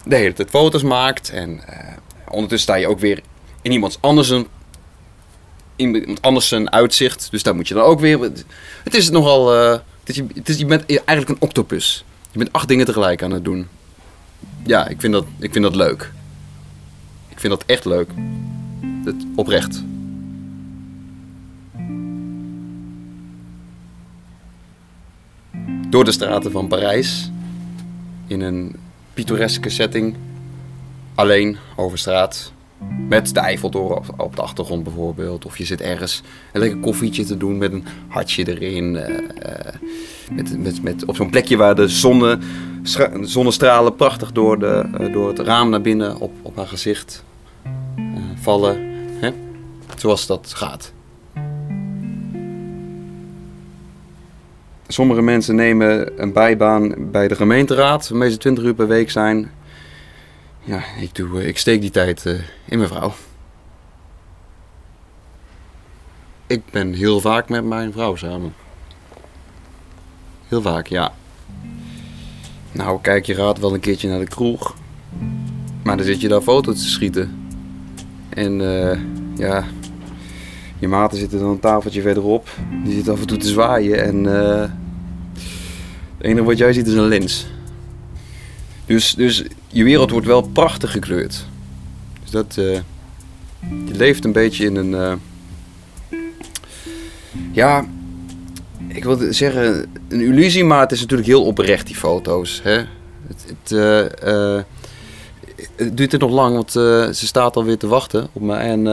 de 0.06 0.16
hele 0.16 0.34
tijd 0.34 0.50
foto's 0.50 0.84
maakt. 0.84 1.30
En 1.30 1.68
eh, 1.68 1.94
ondertussen 2.28 2.72
sta 2.72 2.76
je 2.76 2.88
ook 2.88 3.00
weer 3.00 3.22
in 3.62 3.72
iemands 3.72 3.98
anders 4.02 4.30
een 4.30 4.48
iemand 5.76 6.22
anders 6.22 6.48
zijn 6.48 6.72
uitzicht. 6.72 7.32
Dus 7.32 7.44
daar 7.44 7.56
moet 7.56 7.68
je 7.68 7.74
dan 7.74 7.84
ook 7.84 8.00
weer. 8.00 8.20
Het 8.84 8.96
is 8.96 9.10
nogal. 9.10 9.50
het 9.50 9.82
is, 10.06 10.18
het 10.34 10.50
is, 10.50 10.58
je 10.58 10.66
bent 10.66 10.86
eigenlijk 10.86 11.30
een 11.30 11.48
octopus. 11.48 12.06
Je 12.32 12.38
bent 12.38 12.54
acht 12.54 12.68
dingen 12.68 12.86
tegelijk 12.86 13.24
aan 13.24 13.32
het 13.32 13.44
doen. 13.44 13.68
Ja, 14.66 14.88
ik 14.88 15.02
vind 15.02 15.14
dat, 15.14 15.26
ik 15.40 15.52
vind 15.52 15.64
dat 15.64 15.76
leuk. 15.76 16.12
Ik 17.30 17.40
vind 17.40 17.54
dat 17.54 17.64
echt 17.66 17.86
leuk. 17.86 18.10
Het, 19.06 19.16
oprecht. 19.36 19.84
Door 25.94 26.04
de 26.04 26.12
straten 26.12 26.52
van 26.52 26.68
Parijs. 26.68 27.32
In 28.28 28.42
een 28.42 28.76
pittoreske 29.14 29.70
setting. 29.70 30.16
Alleen 31.16 31.58
over 31.76 31.98
straat. 31.98 32.52
Met 33.10 33.34
de 33.34 33.40
Eiffeltoren 33.40 34.02
op, 34.18 34.36
de 34.36 34.42
achtergrond 34.42 34.84
bijvoorbeeld. 34.84 35.46
Of 35.46 35.58
je 35.58 35.66
zit 35.66 35.82
ergens 35.82 36.22
een 36.54 36.60
lekker 36.60 36.80
koffietje 36.80 37.24
te 37.24 37.38
doen 37.38 37.58
met 37.58 37.72
een 37.72 37.86
hartje 38.08 38.60
erin. 38.60 38.96
eh, 38.96 39.68
eh, 39.68 39.74
met, 40.32 40.58
met, 40.60 40.84
met, 40.84 41.06
op 41.06 41.16
zo'n 41.16 41.30
plekje 41.30 41.58
waar 41.58 41.76
de 41.76 41.88
zonne, 41.88 42.38
stra- 42.84 43.26
zonnestralen 43.26 43.96
prachtig 43.96 44.32
door, 44.32 44.60
de, 44.60 44.86
eh, 45.00 45.14
door 45.14 45.28
het 45.28 45.40
raam 45.40 45.70
naar 45.70 45.82
binnen 45.82 46.20
op, 46.20 46.32
op 46.42 46.56
haar 46.56 46.68
gezicht 46.68 47.24
vallen. 48.42 48.78
Hè? 49.20 49.32
Zoals 49.98 50.28
dat 50.28 50.54
gaat. 50.56 50.94
Sommige 54.94 55.22
mensen 55.22 55.56
nemen 55.56 56.22
een 56.22 56.34
bijbaan 56.34 57.12
bij 57.12 57.28
de 57.28 57.36
gemeenteraad. 57.36 58.08
De 58.08 58.16
meeste 58.16 58.38
20 58.38 58.64
uur 58.64 58.74
per 58.74 58.88
week 58.88 59.12
zijn. 59.12 59.52
Ja, 60.60 60.84
ik, 61.00 61.16
doe, 61.16 61.40
eh, 61.40 61.48
ik 61.48 61.58
steek 61.58 61.82
die 61.82 61.90
tijd 61.90 62.26
eh, 62.26 62.34
in 62.66 62.78
mijn 62.78 62.90
vrouw. 62.90 63.14
Ik 66.48 66.62
ben 66.72 66.94
heel 66.94 67.20
vaak 67.20 67.50
met 67.50 67.66
mijn 67.66 67.92
vrouw 67.92 68.16
samen. 68.16 68.54
Heel 70.48 70.62
vaak, 70.62 70.88
ja. 70.88 71.14
Nou, 72.72 73.02
kijk, 73.02 73.26
je 73.26 73.36
gaat 73.36 73.60
wel 73.60 73.74
een 73.74 73.80
keertje 73.80 74.10
naar 74.10 74.20
de 74.20 74.28
kroeg. 74.28 74.76
Maar 75.84 75.98
dan 75.98 76.06
zit 76.06 76.22
je 76.22 76.28
daar 76.28 76.42
foto's 76.42 76.80
te 76.82 76.90
schieten. 76.90 77.48
En 78.30 78.62
eh, 78.62 79.00
ja, 79.36 79.64
je 80.80 80.88
maten 80.88 81.18
zitten 81.18 81.40
dan 81.40 81.50
een 81.50 81.60
tafeltje 81.60 82.02
verderop. 82.02 82.50
Die 82.84 82.94
zit 82.94 83.10
af 83.10 83.20
en 83.20 83.28
toe 83.28 83.38
te 83.38 83.48
zwaaien. 83.48 84.04
En 84.04 84.26
het 86.24 86.32
enige 86.32 86.48
wat 86.48 86.58
jij 86.58 86.74
ziet 86.74 86.88
is 86.88 86.94
een 86.94 87.08
lens. 87.08 87.46
Dus, 88.86 89.16
dus 89.16 89.44
je 89.68 89.84
wereld 89.84 90.12
wordt 90.12 90.28
wel 90.28 90.42
prachtig 90.42 90.92
gekleurd. 90.92 91.46
Dus 92.22 92.32
dat. 92.32 92.58
eh, 92.58 92.74
je 93.86 93.94
leeft 93.94 94.26
een 94.26 94.32
beetje 94.32 94.66
in 94.66 94.76
een. 94.76 94.94
eh, 94.94 95.14
ja, 97.52 97.86
ik 98.88 99.04
wilde 99.04 99.34
zeggen 99.34 99.86
een 100.08 100.22
illusie, 100.22 100.64
maar 100.64 100.80
het 100.80 100.92
is 100.92 101.00
natuurlijk 101.02 101.30
heel 101.30 101.46
oprecht, 101.46 101.88
die 101.88 101.96
foto's. 101.96 102.62
Hè? 102.64 102.84
Het, 103.28 103.46
het, 103.48 103.72
eh, 103.72 104.62
het 105.76 105.98
duurt 105.98 106.14
er 106.14 106.20
nog 106.20 106.32
lang, 106.32 106.56
want 106.56 106.72
ze 106.72 107.26
staat 107.28 107.56
alweer 107.56 107.78
te 107.78 107.88
wachten 107.88 108.28
op 108.34 108.42
me. 108.42 108.56
En 108.56 108.88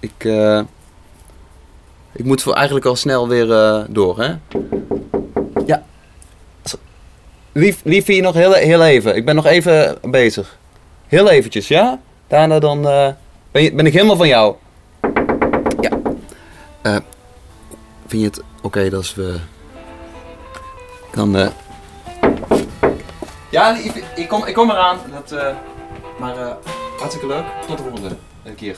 ik, 0.00 0.24
ik 2.12 2.24
moet 2.24 2.52
eigenlijk 2.52 2.86
al 2.86 2.96
snel 2.96 3.28
weer 3.28 3.46
door, 3.90 4.20
hè? 4.20 4.34
Lief, 7.52 7.80
lief 7.84 8.06
hier 8.06 8.22
nog 8.22 8.34
heel, 8.34 8.52
heel 8.52 8.82
even. 8.84 9.16
Ik 9.16 9.24
ben 9.24 9.34
nog 9.34 9.46
even 9.46 9.98
bezig. 10.02 10.58
Heel 11.06 11.28
eventjes, 11.28 11.68
ja? 11.68 12.00
Daarna 12.26 12.58
dan 12.58 12.88
eh, 12.88 13.08
ben, 13.50 13.62
je, 13.62 13.74
ben 13.74 13.86
ik 13.86 13.92
helemaal 13.92 14.16
van 14.16 14.28
jou. 14.28 14.54
Ja. 15.80 15.90
Eh, 16.82 16.96
vind 18.06 18.22
je 18.22 18.28
het 18.28 18.42
oké 18.62 18.88
dat 18.90 19.14
we... 19.14 19.40
Dan... 21.12 21.36
eh 21.36 21.48
Ja, 23.50 23.76
ik 24.14 24.28
kom, 24.28 24.46
ik 24.46 24.54
kom 24.54 24.70
eraan. 24.70 24.98
Dat, 25.12 25.54
maar 26.18 26.34
hartstikke 26.98 27.26
leuk. 27.26 27.44
Tot 27.66 27.76
de 27.76 27.82
volgende 27.82 28.16
keer. 28.56 28.76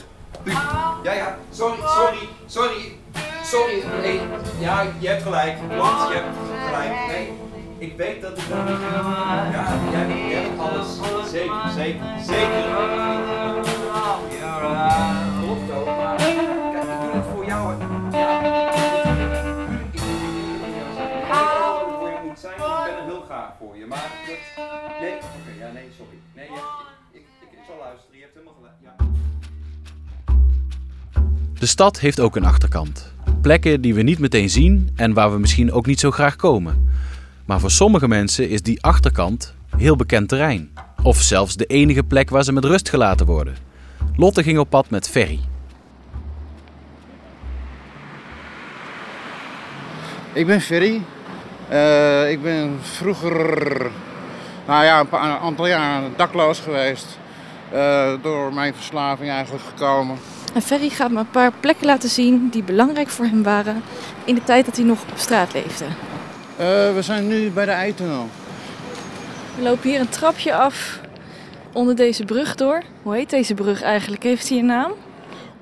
Ja, 1.03 1.13
ja. 1.13 1.37
Sorry, 1.51 1.77
sorry, 1.85 2.29
sorry. 2.45 2.97
Sorry. 3.43 3.83
Nee. 4.01 4.19
Ja, 4.59 4.85
je 4.99 5.07
hebt 5.07 5.23
gelijk. 5.23 5.57
Want 5.77 6.09
je 6.09 6.13
hebt 6.13 6.25
gelijk. 6.67 6.91
Nee. 7.07 7.31
Ik 7.83 7.97
weet 7.97 8.21
dat 8.21 8.37
ik 8.37 8.49
dat 8.49 8.67
niet... 8.67 8.79
Ja, 8.79 9.79
jij, 9.91 10.29
jij 10.29 10.41
hebt 10.41 10.59
alles. 10.59 10.87
Zeker, 11.29 11.69
zeker, 11.75 12.05
zeker. 12.25 12.63
Klopt 15.41 15.71
ook, 15.71 15.85
maar... 15.85 16.15
Kijk, 16.15 16.33
ik 16.33 17.01
doe 17.01 17.11
het 17.13 17.25
voor 17.33 17.45
jou. 17.45 17.75
Ja. 18.11 18.41
Ik 19.91 19.99
hoe 21.99 22.09
je 22.09 22.19
moet 22.25 22.39
zijn. 22.39 22.53
Ik 22.53 22.59
ben 22.85 22.97
er 22.97 23.05
heel 23.05 23.21
graag 23.25 23.49
voor 23.59 23.77
je. 23.77 23.85
Maar 23.85 24.11
dat... 24.27 24.65
Nee. 24.99 25.13
Oké, 25.13 25.65
ja, 25.65 25.71
nee, 25.71 25.87
sorry. 25.97 26.17
Nee, 26.35 26.47
ik, 27.11 27.25
ik 27.39 27.59
zal 27.67 27.75
luisteren. 27.79 28.17
Je 28.17 28.21
hebt 28.21 28.33
helemaal 28.33 28.55
gelijk. 28.59 28.75
Ja. 28.83 28.95
De 31.59 31.65
stad 31.65 31.99
heeft 31.99 32.19
ook 32.19 32.35
een 32.35 32.45
achterkant. 32.45 33.13
Plekken 33.41 33.81
die 33.81 33.93
we 33.93 34.01
niet 34.01 34.19
meteen 34.19 34.49
zien 34.49 34.89
en 34.95 35.13
waar 35.13 35.31
we 35.31 35.39
misschien 35.39 35.71
ook 35.71 35.85
niet 35.85 35.99
zo 35.99 36.11
graag 36.11 36.35
komen. 36.35 36.91
Maar 37.45 37.59
voor 37.59 37.71
sommige 37.71 38.07
mensen 38.07 38.49
is 38.49 38.61
die 38.61 38.83
achterkant 38.83 39.53
heel 39.77 39.95
bekend 39.95 40.29
terrein. 40.29 40.71
Of 41.03 41.21
zelfs 41.21 41.55
de 41.55 41.65
enige 41.65 42.03
plek 42.03 42.29
waar 42.29 42.43
ze 42.43 42.53
met 42.53 42.65
rust 42.65 42.89
gelaten 42.89 43.25
worden. 43.25 43.55
Lotte 44.15 44.43
ging 44.43 44.59
op 44.59 44.69
pad 44.69 44.89
met 44.89 45.09
Ferry. 45.09 45.39
Ik 50.33 50.45
ben 50.45 50.61
Ferry. 50.61 51.01
Eh, 51.69 52.31
ik 52.31 52.41
ben 52.41 52.77
vroeger, 52.81 53.91
nou 54.67 54.83
ja, 54.83 54.99
een, 54.99 55.09
paar, 55.09 55.23
een 55.23 55.37
aantal 55.37 55.67
jaar 55.67 56.01
dakloos 56.15 56.59
geweest. 56.59 57.17
Eh, 57.71 58.13
door 58.21 58.53
mijn 58.53 58.73
verslaving 58.73 59.29
eigenlijk 59.29 59.63
gekomen. 59.63 60.17
En 60.53 60.61
Ferry 60.61 60.89
gaat 60.89 61.11
me 61.11 61.19
een 61.19 61.29
paar 61.29 61.51
plekken 61.59 61.85
laten 61.85 62.09
zien 62.09 62.49
die 62.49 62.63
belangrijk 62.63 63.09
voor 63.09 63.25
hem 63.25 63.43
waren 63.43 63.81
in 64.25 64.35
de 64.35 64.43
tijd 64.43 64.65
dat 64.65 64.75
hij 64.75 64.85
nog 64.85 65.01
op 65.11 65.17
straat 65.17 65.53
leefde. 65.53 65.85
Eh, 66.57 66.65
we 66.93 67.01
zijn 67.01 67.27
nu 67.27 67.51
bij 67.51 67.65
de 67.65 67.71
Eitunnel. 67.71 68.27
We 69.55 69.61
lopen 69.61 69.89
hier 69.89 69.99
een 69.99 70.09
trapje 70.09 70.55
af 70.55 70.99
onder 71.71 71.95
deze 71.95 72.25
brug 72.25 72.55
door. 72.55 72.83
Hoe 73.01 73.15
heet 73.15 73.29
deze 73.29 73.53
brug 73.53 73.81
eigenlijk? 73.81 74.23
Heeft 74.23 74.49
hij 74.49 74.57
een 74.57 74.65
naam? 74.65 74.91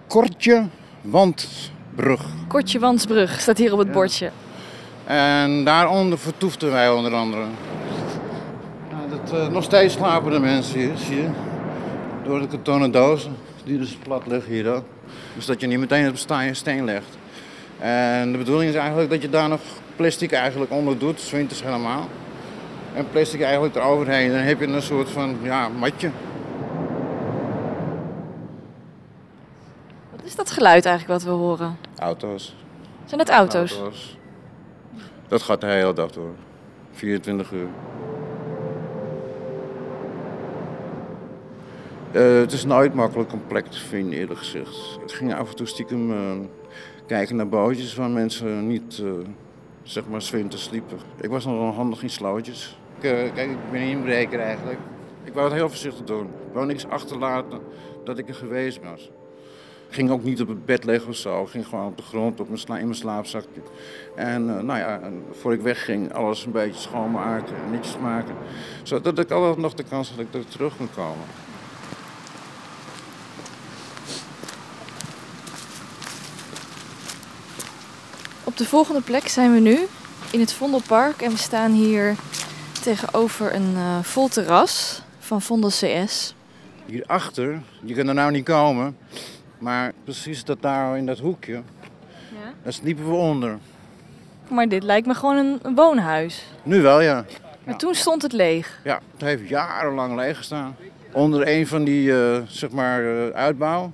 Kortje 0.08 0.68
Wandbrug. 1.02 2.22
Kortje 2.48 2.80
Wansbrug 2.80 3.40
staat 3.42 3.58
hier 3.58 3.74
op 3.74 3.80
het 3.80 3.92
bordje. 3.92 4.32
En 5.06 5.64
daaronder 5.64 6.20
vertoefden 6.20 6.72
wij 6.72 6.90
onder 6.90 7.14
andere. 7.14 7.46
Nou, 8.92 9.10
dat, 9.10 9.40
eh, 9.40 9.48
nog 9.48 9.64
steeds 9.64 9.94
slapen 9.94 10.32
de 10.32 10.40
mensen 10.40 10.80
hier, 10.80 10.98
zie 10.98 11.16
je. 11.16 11.30
Door 12.24 12.40
de 12.40 12.48
kartonnen 12.48 12.92
dozen, 12.92 13.36
die 13.64 13.78
dus 13.78 13.98
plat 14.04 14.28
liggen 14.28 14.54
hier 14.54 14.64
dan. 14.64 14.84
Dus 15.36 15.46
dat 15.46 15.62
je 15.62 15.68
niet 15.68 15.80
meteen 15.80 16.16
in 16.42 16.56
steen 16.56 16.86
legt. 16.86 17.18
En 17.80 18.32
de 18.32 18.38
bedoeling 18.38 18.70
is 18.70 18.76
eigenlijk 18.76 19.10
dat 19.10 19.22
je 19.22 19.30
daar 19.30 19.50
nog 19.50 19.62
plastic 19.96 20.32
eigenlijk 20.32 20.72
onder 20.72 20.98
doet, 20.98 21.20
's 21.20 21.32
winters 21.32 21.64
helemaal. 21.64 22.08
En 22.94 23.10
plastic 23.10 23.42
eigenlijk 23.42 23.76
eroverheen. 23.76 24.30
Dan 24.32 24.40
heb 24.40 24.60
je 24.60 24.68
een 24.68 24.82
soort 24.82 25.10
van 25.10 25.38
ja, 25.42 25.70
matje. 25.70 26.10
Wat 30.12 30.24
is 30.24 30.36
dat 30.36 30.52
geluid 30.52 30.86
eigenlijk 30.86 31.24
wat 31.24 31.34
we 31.34 31.38
horen? 31.40 31.78
Auto's. 31.98 32.56
Zijn 33.06 33.20
het 33.20 33.30
auto's? 33.30 33.78
Auto's. 33.78 34.18
Dat 35.28 35.42
gaat 35.42 35.62
de 35.62 35.68
hele 35.68 35.94
dag 35.94 36.12
door. 36.12 36.36
24 36.92 37.52
uur. 37.52 37.68
Eh, 42.12 42.40
het 42.40 42.52
is 42.52 42.66
nooit 42.66 42.94
makkelijk 42.94 43.34
om 43.34 43.42
plek 43.48 43.66
te 43.66 43.80
vinden, 43.80 44.20
eerlijk 44.20 44.40
gezegd. 44.40 45.00
Ik 45.06 45.12
ging 45.12 45.34
af 45.34 45.50
en 45.50 45.56
toe 45.56 45.66
stiekem 45.66 46.12
eh, 46.12 46.32
kijken 47.08 47.36
naar 47.36 47.48
bootjes 47.48 47.96
waar 47.96 48.10
mensen 48.10 48.68
niet, 48.68 49.02
eh, 49.04 49.12
zeg 49.84 50.08
maar, 50.08 50.22
's 50.22 50.30
winters 50.30 50.64
sliepen. 50.64 50.98
Ik 51.22 51.30
was 51.30 51.46
nog 51.46 51.58
wel 51.58 51.74
handig 51.74 52.04
in 52.04 52.10
slootjes. 52.10 52.78
Ik, 52.98 53.04
eh, 53.04 53.34
kijk, 53.34 53.52
ik 53.52 53.72
ben 53.72 53.82
een 53.82 53.88
inbreker 53.88 54.40
eigenlijk. 54.40 54.80
Ik 55.24 55.34
wou 55.34 55.46
het 55.46 55.56
heel 55.56 55.70
voorzichtig 55.70 56.06
doen. 56.06 56.26
Ik 56.26 56.54
wou 56.54 56.66
niks 56.66 56.88
achterlaten 56.88 57.60
dat 58.04 58.18
ik 58.18 58.28
er 58.28 58.36
geweest 58.36 58.80
was. 58.92 59.12
Ik 59.88 59.98
ging 59.98 60.10
ook 60.12 60.24
niet 60.24 60.42
op 60.42 60.48
het 60.48 60.66
bed 60.66 60.84
liggen 60.84 61.10
of 61.10 61.16
zo. 61.16 61.42
Ik 61.42 61.50
ging 61.50 61.68
gewoon 61.68 61.86
op 61.86 61.98
de 61.98 62.04
grond 62.04 62.40
op 62.40 62.48
mijn 62.48 62.60
sla- 62.60 62.78
in 62.78 62.84
mijn 62.84 62.96
slaapzakje. 62.96 63.62
En 64.16 64.50
eh, 64.58 64.64
nou 64.64 64.80
ja, 64.80 65.00
en 65.00 65.24
voor 65.32 65.54
ik 65.54 65.62
wegging, 65.62 66.14
alles 66.14 66.46
een 66.46 66.52
beetje 66.52 66.82
schoonmaken 66.82 67.56
en 67.66 67.72
netjes 67.72 67.98
maken. 67.98 68.36
Zodat 68.84 69.20
ik 69.20 69.32
altijd 69.32 69.58
nog 69.58 69.74
de 69.74 69.84
kans 69.84 70.08
had 70.10 70.18
dat 70.18 70.26
ik 70.28 70.34
er 70.34 70.48
terug 70.50 70.78
kon 70.78 70.88
komen. 70.96 71.26
Op 78.52 78.58
de 78.58 78.66
volgende 78.66 79.02
plek 79.02 79.28
zijn 79.28 79.54
we 79.54 79.60
nu 79.60 79.78
in 80.32 80.40
het 80.40 80.54
Vondelpark 80.54 81.22
en 81.22 81.32
we 81.32 81.38
staan 81.38 81.72
hier 81.72 82.16
tegenover 82.82 83.56
een 83.56 83.74
eh, 83.76 84.00
vol 84.02 84.28
terras 84.28 85.02
van 85.20 85.42
Vondel 85.42 85.70
CS. 85.70 86.36
Hierachter, 86.86 87.62
je 87.84 87.94
kunt 87.94 88.08
er 88.08 88.14
nou 88.14 88.32
niet 88.32 88.46
komen, 88.46 88.98
maar 89.60 89.94
precies 90.04 90.44
dat 90.44 90.62
daar 90.62 90.98
in 90.98 91.06
dat 91.06 91.20
hoekje, 91.20 91.54
Ja. 91.54 92.54
daar 92.64 92.74
sliepen 92.74 93.08
we 93.10 93.14
onder. 93.16 93.58
Maar 94.48 94.68
dit 94.70 94.84
lijkt 94.84 95.08
me 95.08 95.14
gewoon 95.14 95.38
een, 95.38 95.60
een 95.62 95.76
woonhuis. 95.76 96.46
Nu 96.64 96.82
wel, 96.82 97.02
ja. 97.02 97.26
Maar 97.64 97.78
toen 97.78 97.96
stond 97.96 98.22
het 98.22 98.34
leeg. 98.34 98.80
Ja, 98.84 99.00
het 99.12 99.22
heeft 99.22 99.50
jarenlang 99.50 100.16
leeg 100.16 100.38
gestaan. 100.38 100.76
Onder 101.12 101.48
een 101.48 101.68
van 101.68 101.84
die, 101.84 102.12
eh, 102.24 102.42
zeg 102.48 102.72
maar, 102.72 103.04
eh, 103.04 103.30
uitbouw 103.30 103.92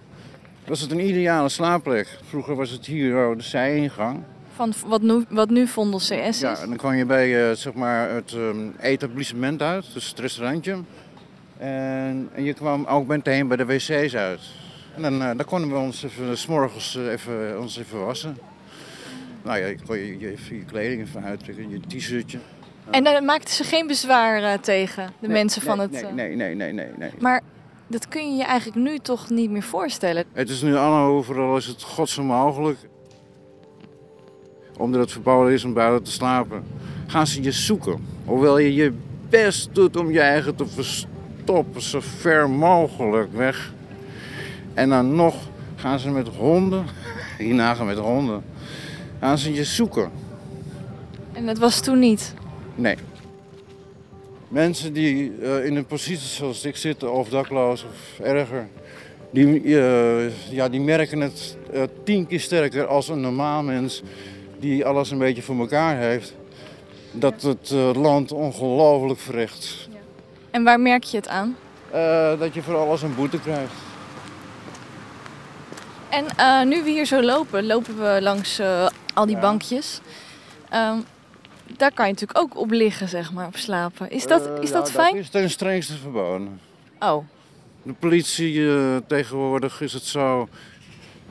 was 0.66 0.82
het 0.82 0.92
een 0.92 1.08
ideale 1.08 1.50
slaapplek. 1.50 2.20
Vroeger 2.30 2.56
was 2.56 2.70
het 2.70 2.86
hier 2.86 3.28
oh, 3.28 3.38
de 3.38 3.44
zijingang. 3.44 4.24
Van 4.58 4.74
wat 4.86 5.02
nu, 5.02 5.26
wat 5.30 5.50
nu 5.50 5.68
Vondel 5.68 6.00
CS 6.00 6.12
is. 6.12 6.40
Ja, 6.40 6.58
en 6.58 6.68
dan 6.68 6.78
kwam 6.78 6.94
je 6.94 7.06
bij 7.06 7.50
eh, 7.50 7.56
zeg 7.56 7.74
maar 7.74 8.10
het 8.10 8.34
ehm, 8.34 8.70
etablissement 8.80 9.62
uit, 9.62 9.86
dus 9.94 10.10
het 10.10 10.20
restaurantje. 10.20 10.78
En, 11.58 12.30
en 12.34 12.44
je 12.44 12.54
kwam 12.54 12.86
ook 12.86 13.08
meteen 13.08 13.48
bij 13.48 13.58
de 13.58 13.66
wc's 13.66 14.16
uit. 14.16 14.42
En 14.96 15.02
dan, 15.02 15.22
eh, 15.22 15.28
dan 15.28 15.46
konden 15.46 15.70
we 15.70 15.76
ons 15.78 16.04
even, 16.04 16.38
's 16.38 16.46
morgens 16.46 16.96
eh, 16.96 17.12
even, 17.12 17.60
ons 17.60 17.78
even 17.78 18.06
wassen. 18.06 18.38
Nou 19.44 19.60
ja, 19.60 19.66
je 19.66 19.78
kon 19.86 19.98
je, 19.98 20.20
je, 20.20 20.32
even 20.32 20.56
je 20.56 20.66
kleding 20.66 21.02
even 21.02 21.24
uittrekken, 21.24 21.70
je 21.70 21.80
t-shirtje. 21.88 22.40
En 22.92 23.04
daar 23.04 23.24
maakten 23.24 23.54
ze 23.54 23.64
geen 23.64 23.88
bezwaar 23.88 24.44
eh, 24.44 24.60
tegen, 24.60 25.06
de 25.06 25.28
Nee, 25.28 25.38
mensen 25.38 25.62
van 25.62 25.80
het... 25.80 25.92
Nee, 25.92 26.04
eh, 26.04 26.14
nee, 26.14 26.36
nee, 26.36 26.56
nee, 26.56 26.74
nee, 26.74 26.90
nee. 26.98 27.12
Maar 27.20 27.42
dat 27.88 28.08
kun 28.08 28.32
je 28.32 28.38
je 28.38 28.44
eigenlijk 28.44 28.90
nu 28.90 29.00
toch 29.00 29.30
niet 29.30 29.50
meer 29.50 29.64
voorstellen. 29.64 30.24
Het 30.34 30.50
is 30.50 30.62
nu 30.62 30.76
allemaal 30.76 31.08
overal 31.08 31.58
is 31.58 31.66
het 31.66 31.84
godszo 31.84 32.24
mogelijk. 32.24 32.78
Omdat 34.78 35.02
het 35.02 35.12
verboden 35.12 35.54
is 35.54 35.64
om 35.64 35.74
buiten 35.74 36.04
te 36.04 36.12
slapen. 36.12 36.64
Gaan 37.08 37.28
ze 37.28 37.44
je 37.44 37.52
zoeken. 37.52 38.06
Hoewel 38.26 38.58
je 38.58 38.74
je 38.74 38.94
best 39.30 39.70
doet 39.72 39.98
om 39.98 40.12
je 40.12 40.20
eigen 40.20 40.56
te 40.56 40.66
verstoppen. 40.68 41.82
Zo 41.82 42.00
ver 42.02 42.50
mogelijk 42.50 43.34
weg. 43.34 43.74
En 44.74 44.90
dan 44.90 45.16
nog 45.16 45.36
gaan 45.76 46.00
ze 46.00 46.10
met 46.10 46.28
honden. 46.28 46.86
Hierna 47.38 47.74
gaan 47.74 47.86
met 47.86 47.98
honden. 47.98 48.44
Gaan 49.20 49.38
ze 49.38 49.54
je 49.54 49.64
zoeken. 49.64 50.12
En 51.34 51.46
dat 51.46 51.58
was 51.58 51.80
toen 51.80 52.00
niet. 52.00 52.34
Nee. 52.76 52.96
Mensen 54.48 54.94
die 54.94 55.32
eh, 55.42 55.66
in 55.66 55.76
een 55.76 55.86
positie 55.86 56.28
zoals 56.28 56.66
ik 56.66 56.76
zitten, 56.76 57.14
of 57.14 57.30
dakloos 57.30 57.84
of 57.84 58.20
erger, 58.26 58.68
die, 59.32 59.78
eh, 59.80 60.52
ja, 60.52 60.70
die 60.70 60.82
merken 60.82 61.20
het 61.20 61.58
eh, 61.72 61.84
tien 62.04 62.28
keer 62.28 62.40
sterker 62.40 62.86
als 62.86 63.10
een 63.10 63.22
normaal 63.22 63.64
mens 63.64 64.04
die 64.60 64.86
alles 64.86 65.12
een 65.12 65.18
beetje 65.18 65.42
voor 65.42 65.60
elkaar 65.60 65.98
heeft. 65.98 66.34
Dat 67.12 67.42
het 67.42 67.72
eh, 67.72 67.92
land 67.94 68.32
ongelooflijk 68.32 69.20
verrecht. 69.20 69.90
En 70.52 70.64
waar 70.64 70.80
merk 70.80 71.04
je 71.04 71.18
het 71.18 71.28
aan? 71.28 71.56
Eh, 71.92 72.40
dat 72.40 72.54
je 72.54 72.62
voor 72.62 72.76
alles 72.76 73.02
een 73.02 73.16
boete 73.16 73.40
krijgt. 73.40 73.74
En 76.10 76.26
eh, 76.38 76.64
nu 76.64 76.84
we 76.84 76.90
hier 76.90 77.06
zo 77.06 77.22
lopen, 77.22 77.66
lopen 77.66 77.98
we 77.98 78.22
langs 78.22 78.62
al 79.14 79.26
die 79.26 79.38
bankjes. 79.38 80.00
Ehm, 80.70 80.98
daar 81.78 81.94
kan 81.94 82.06
je 82.06 82.12
natuurlijk 82.12 82.40
ook 82.40 82.58
op 82.58 82.72
liggen, 82.72 83.08
zeg 83.08 83.34
maar, 83.34 83.48
op 83.48 83.58
slapen. 83.58 84.12
Is 84.12 84.28
dat, 84.28 84.50
is 84.62 84.72
dat 84.72 84.92
fijn? 84.92 85.14
Dat 85.14 85.24
is 85.24 85.30
ten 85.30 85.50
strengste 85.50 85.98
verboden. 85.98 86.60
Oh, 87.00 87.26
De 87.84 87.94
politie 87.94 88.66
tegenwoordig 89.08 89.82
is 89.82 89.94
het 89.94 90.04
zo. 90.04 90.48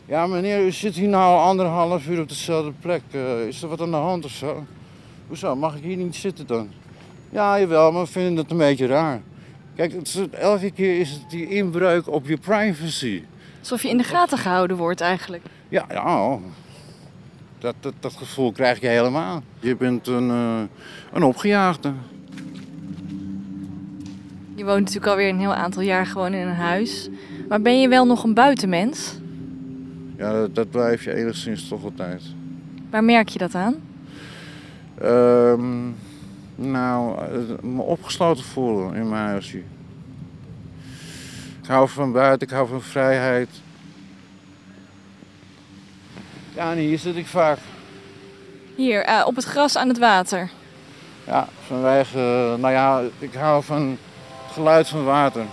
Ja, 0.09 0.27
meneer, 0.27 0.67
u 0.67 0.73
zit 0.73 0.95
hier 0.95 1.09
nou 1.09 1.25
al 1.25 1.45
anderhalf 1.45 2.09
uur 2.09 2.21
op 2.21 2.29
dezelfde 2.29 2.73
plek. 2.81 3.03
Eh, 3.11 3.47
is 3.47 3.63
er 3.63 3.69
wat 3.69 3.81
aan 3.81 3.91
de 3.91 3.97
hand 3.97 4.25
of 4.25 4.31
zo? 4.31 4.67
Hoezo, 5.27 5.57
mag 5.57 5.77
ik 5.77 5.83
hier 5.83 5.97
niet 5.97 6.17
zitten 6.17 6.47
dan? 6.47 6.69
Ja, 7.31 7.61
jawel, 7.61 7.93
maar 7.93 8.03
we 8.03 8.11
vinden 8.11 8.37
het 8.37 8.51
een 8.51 8.57
beetje 8.57 8.87
raar. 8.87 9.21
Kijk, 9.77 9.93
het 9.93 10.07
is, 10.07 10.21
elke 10.31 10.71
keer 10.71 11.01
is 11.01 11.11
het 11.11 11.31
die 11.31 11.49
inbreuk 11.49 12.09
op 12.09 12.27
je 12.27 12.37
privacy. 12.37 13.23
alsof 13.59 13.83
je 13.83 13.89
in 13.89 13.97
de 13.97 14.05
gaten 14.05 14.39
gehouden 14.39 14.77
wordt 14.77 15.01
eigenlijk. 15.01 15.43
Ja, 15.69 15.85
ja. 15.89 16.39
Dat, 17.59 17.75
dat, 17.81 17.95
dat 18.01 18.13
gevoel 18.13 18.53
krijg 18.53 18.81
je 18.81 18.87
helemaal. 18.87 19.43
Je 19.61 19.77
bent 19.77 20.07
een, 20.07 20.31
eh, 20.31 20.61
een 21.13 21.23
opgejaagde. 21.23 21.93
Je 24.55 24.65
woont 24.65 24.79
natuurlijk 24.79 25.07
alweer 25.07 25.29
een 25.29 25.39
heel 25.39 25.55
aantal 25.55 25.83
jaar 25.83 26.07
gewoon 26.07 26.35
in 26.35 26.47
een 26.47 26.55
huis. 26.55 27.09
Maar 27.49 27.61
ben 27.61 27.81
je 27.81 27.89
wel 27.89 28.07
nog 28.07 28.25
een 28.25 28.35
buitenmens? 28.35 29.15
Ja, 30.17 30.33
dat, 30.33 30.55
dat 30.55 30.71
blijf 30.71 31.05
je 31.05 31.15
enigszins 31.15 31.69
toch 31.69 31.85
altijd. 31.85 32.23
Waar 32.91 33.05
merk 33.05 33.29
je 33.29 33.39
dat 33.39 33.55
aan? 33.55 33.75
Ehm, 35.01 35.91
nou, 36.55 37.19
eh, 37.19 37.63
me 37.63 37.83
opgesloten 37.83 38.45
voelen 38.45 38.95
in 38.95 39.09
mijn 39.09 39.27
huisje. 39.27 39.63
Ik 41.63 41.73
hou 41.73 41.89
van 41.89 42.13
buiten, 42.13 42.49
ik 42.49 42.55
hou 42.55 42.69
van 42.69 42.83
vrijheid. 42.83 43.49
Ja, 46.55 46.71
en 46.73 46.79
hier 46.79 46.99
zit 46.99 47.17
ik 47.17 47.27
vaak. 47.27 47.59
Hier, 48.75 49.03
eh, 49.03 49.23
op 49.27 49.37
het 49.37 49.45
gras 49.45 49.77
aan 49.77 49.89
het 49.89 49.99
water. 49.99 50.51
Ja, 51.27 51.49
vanwege, 51.67 52.19
eh, 52.19 52.61
nou 52.61 52.73
ja, 52.73 53.03
ik 53.19 53.35
hou 53.35 53.65
van 53.65 53.83
het 53.89 54.53
geluid 54.53 54.89
van 54.89 55.05
water. 55.05 55.45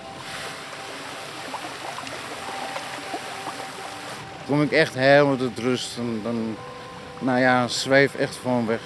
Kom 4.48 4.62
ik 4.62 4.72
echt 4.72 4.94
helemaal 4.94 5.36
tot 5.36 5.60
rust 5.60 5.98
en 5.98 6.20
dan, 6.24 6.56
nou 7.20 7.40
ja, 7.40 7.68
zweef 7.68 8.16
echt 8.16 8.40
gewoon 8.42 8.68
weg. 8.68 8.82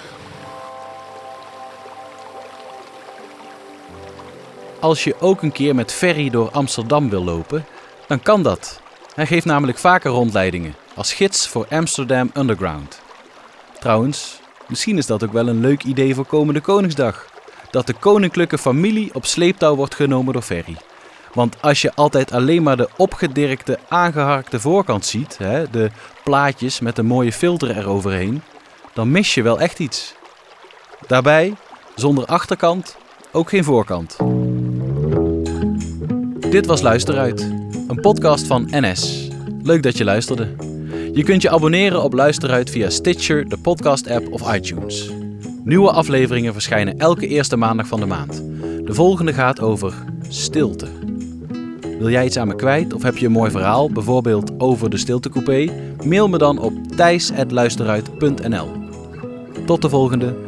Als 4.80 5.04
je 5.04 5.20
ook 5.20 5.42
een 5.42 5.52
keer 5.52 5.74
met 5.74 5.92
ferry 5.92 6.30
door 6.30 6.50
Amsterdam 6.50 7.10
wil 7.10 7.24
lopen, 7.24 7.64
dan 8.06 8.22
kan 8.22 8.42
dat. 8.42 8.80
Hij 9.14 9.26
geeft 9.26 9.44
namelijk 9.44 9.78
vaker 9.78 10.10
rondleidingen 10.10 10.74
als 10.94 11.12
gids 11.12 11.48
voor 11.48 11.66
Amsterdam 11.70 12.30
Underground. 12.34 13.00
Trouwens, 13.80 14.40
misschien 14.66 14.98
is 14.98 15.06
dat 15.06 15.24
ook 15.24 15.32
wel 15.32 15.48
een 15.48 15.60
leuk 15.60 15.84
idee 15.84 16.14
voor 16.14 16.26
komende 16.26 16.60
Koningsdag. 16.60 17.26
Dat 17.70 17.86
de 17.86 17.94
koninklijke 17.94 18.58
familie 18.58 19.14
op 19.14 19.26
sleeptouw 19.26 19.74
wordt 19.74 19.94
genomen 19.94 20.32
door 20.32 20.42
ferry. 20.42 20.76
Want 21.34 21.62
als 21.62 21.82
je 21.82 21.94
altijd 21.94 22.32
alleen 22.32 22.62
maar 22.62 22.76
de 22.76 22.88
opgedirkte, 22.96 23.78
aangeharkte 23.88 24.60
voorkant 24.60 25.06
ziet, 25.06 25.38
hè, 25.38 25.70
de 25.70 25.90
plaatjes 26.24 26.80
met 26.80 26.98
een 26.98 27.06
mooie 27.06 27.32
filter 27.32 27.76
eroverheen, 27.76 28.42
dan 28.94 29.10
mis 29.10 29.34
je 29.34 29.42
wel 29.42 29.60
echt 29.60 29.78
iets. 29.78 30.14
Daarbij, 31.06 31.54
zonder 31.94 32.24
achterkant, 32.26 32.96
ook 33.32 33.48
geen 33.48 33.64
voorkant. 33.64 34.16
Dit 36.50 36.66
was 36.66 36.80
Luisteruit, 36.80 37.40
een 37.88 38.00
podcast 38.00 38.46
van 38.46 38.68
NS. 38.70 39.28
Leuk 39.62 39.82
dat 39.82 39.96
je 39.96 40.04
luisterde. 40.04 40.54
Je 41.12 41.22
kunt 41.22 41.42
je 41.42 41.50
abonneren 41.50 42.02
op 42.02 42.12
Luisteruit 42.12 42.70
via 42.70 42.90
Stitcher, 42.90 43.48
de 43.48 43.58
podcast-app 43.58 44.32
of 44.32 44.54
iTunes. 44.54 45.10
Nieuwe 45.64 45.90
afleveringen 45.90 46.52
verschijnen 46.52 46.98
elke 46.98 47.26
eerste 47.26 47.56
maandag 47.56 47.86
van 47.86 48.00
de 48.00 48.06
maand. 48.06 48.42
De 48.84 48.94
volgende 48.94 49.32
gaat 49.32 49.60
over 49.60 49.94
stilte. 50.28 51.07
Wil 51.98 52.10
jij 52.10 52.24
iets 52.24 52.36
aan 52.36 52.48
me 52.48 52.54
kwijt 52.54 52.94
of 52.94 53.02
heb 53.02 53.16
je 53.16 53.26
een 53.26 53.32
mooi 53.32 53.50
verhaal, 53.50 53.90
bijvoorbeeld 53.90 54.52
over 54.58 54.90
de 54.90 54.96
stiltecoupé? 54.96 55.68
Mail 56.04 56.28
me 56.28 56.38
dan 56.38 56.58
op 56.58 56.72
thijs.luisteruit.nl. 56.96 58.68
Tot 59.66 59.82
de 59.82 59.88
volgende. 59.88 60.47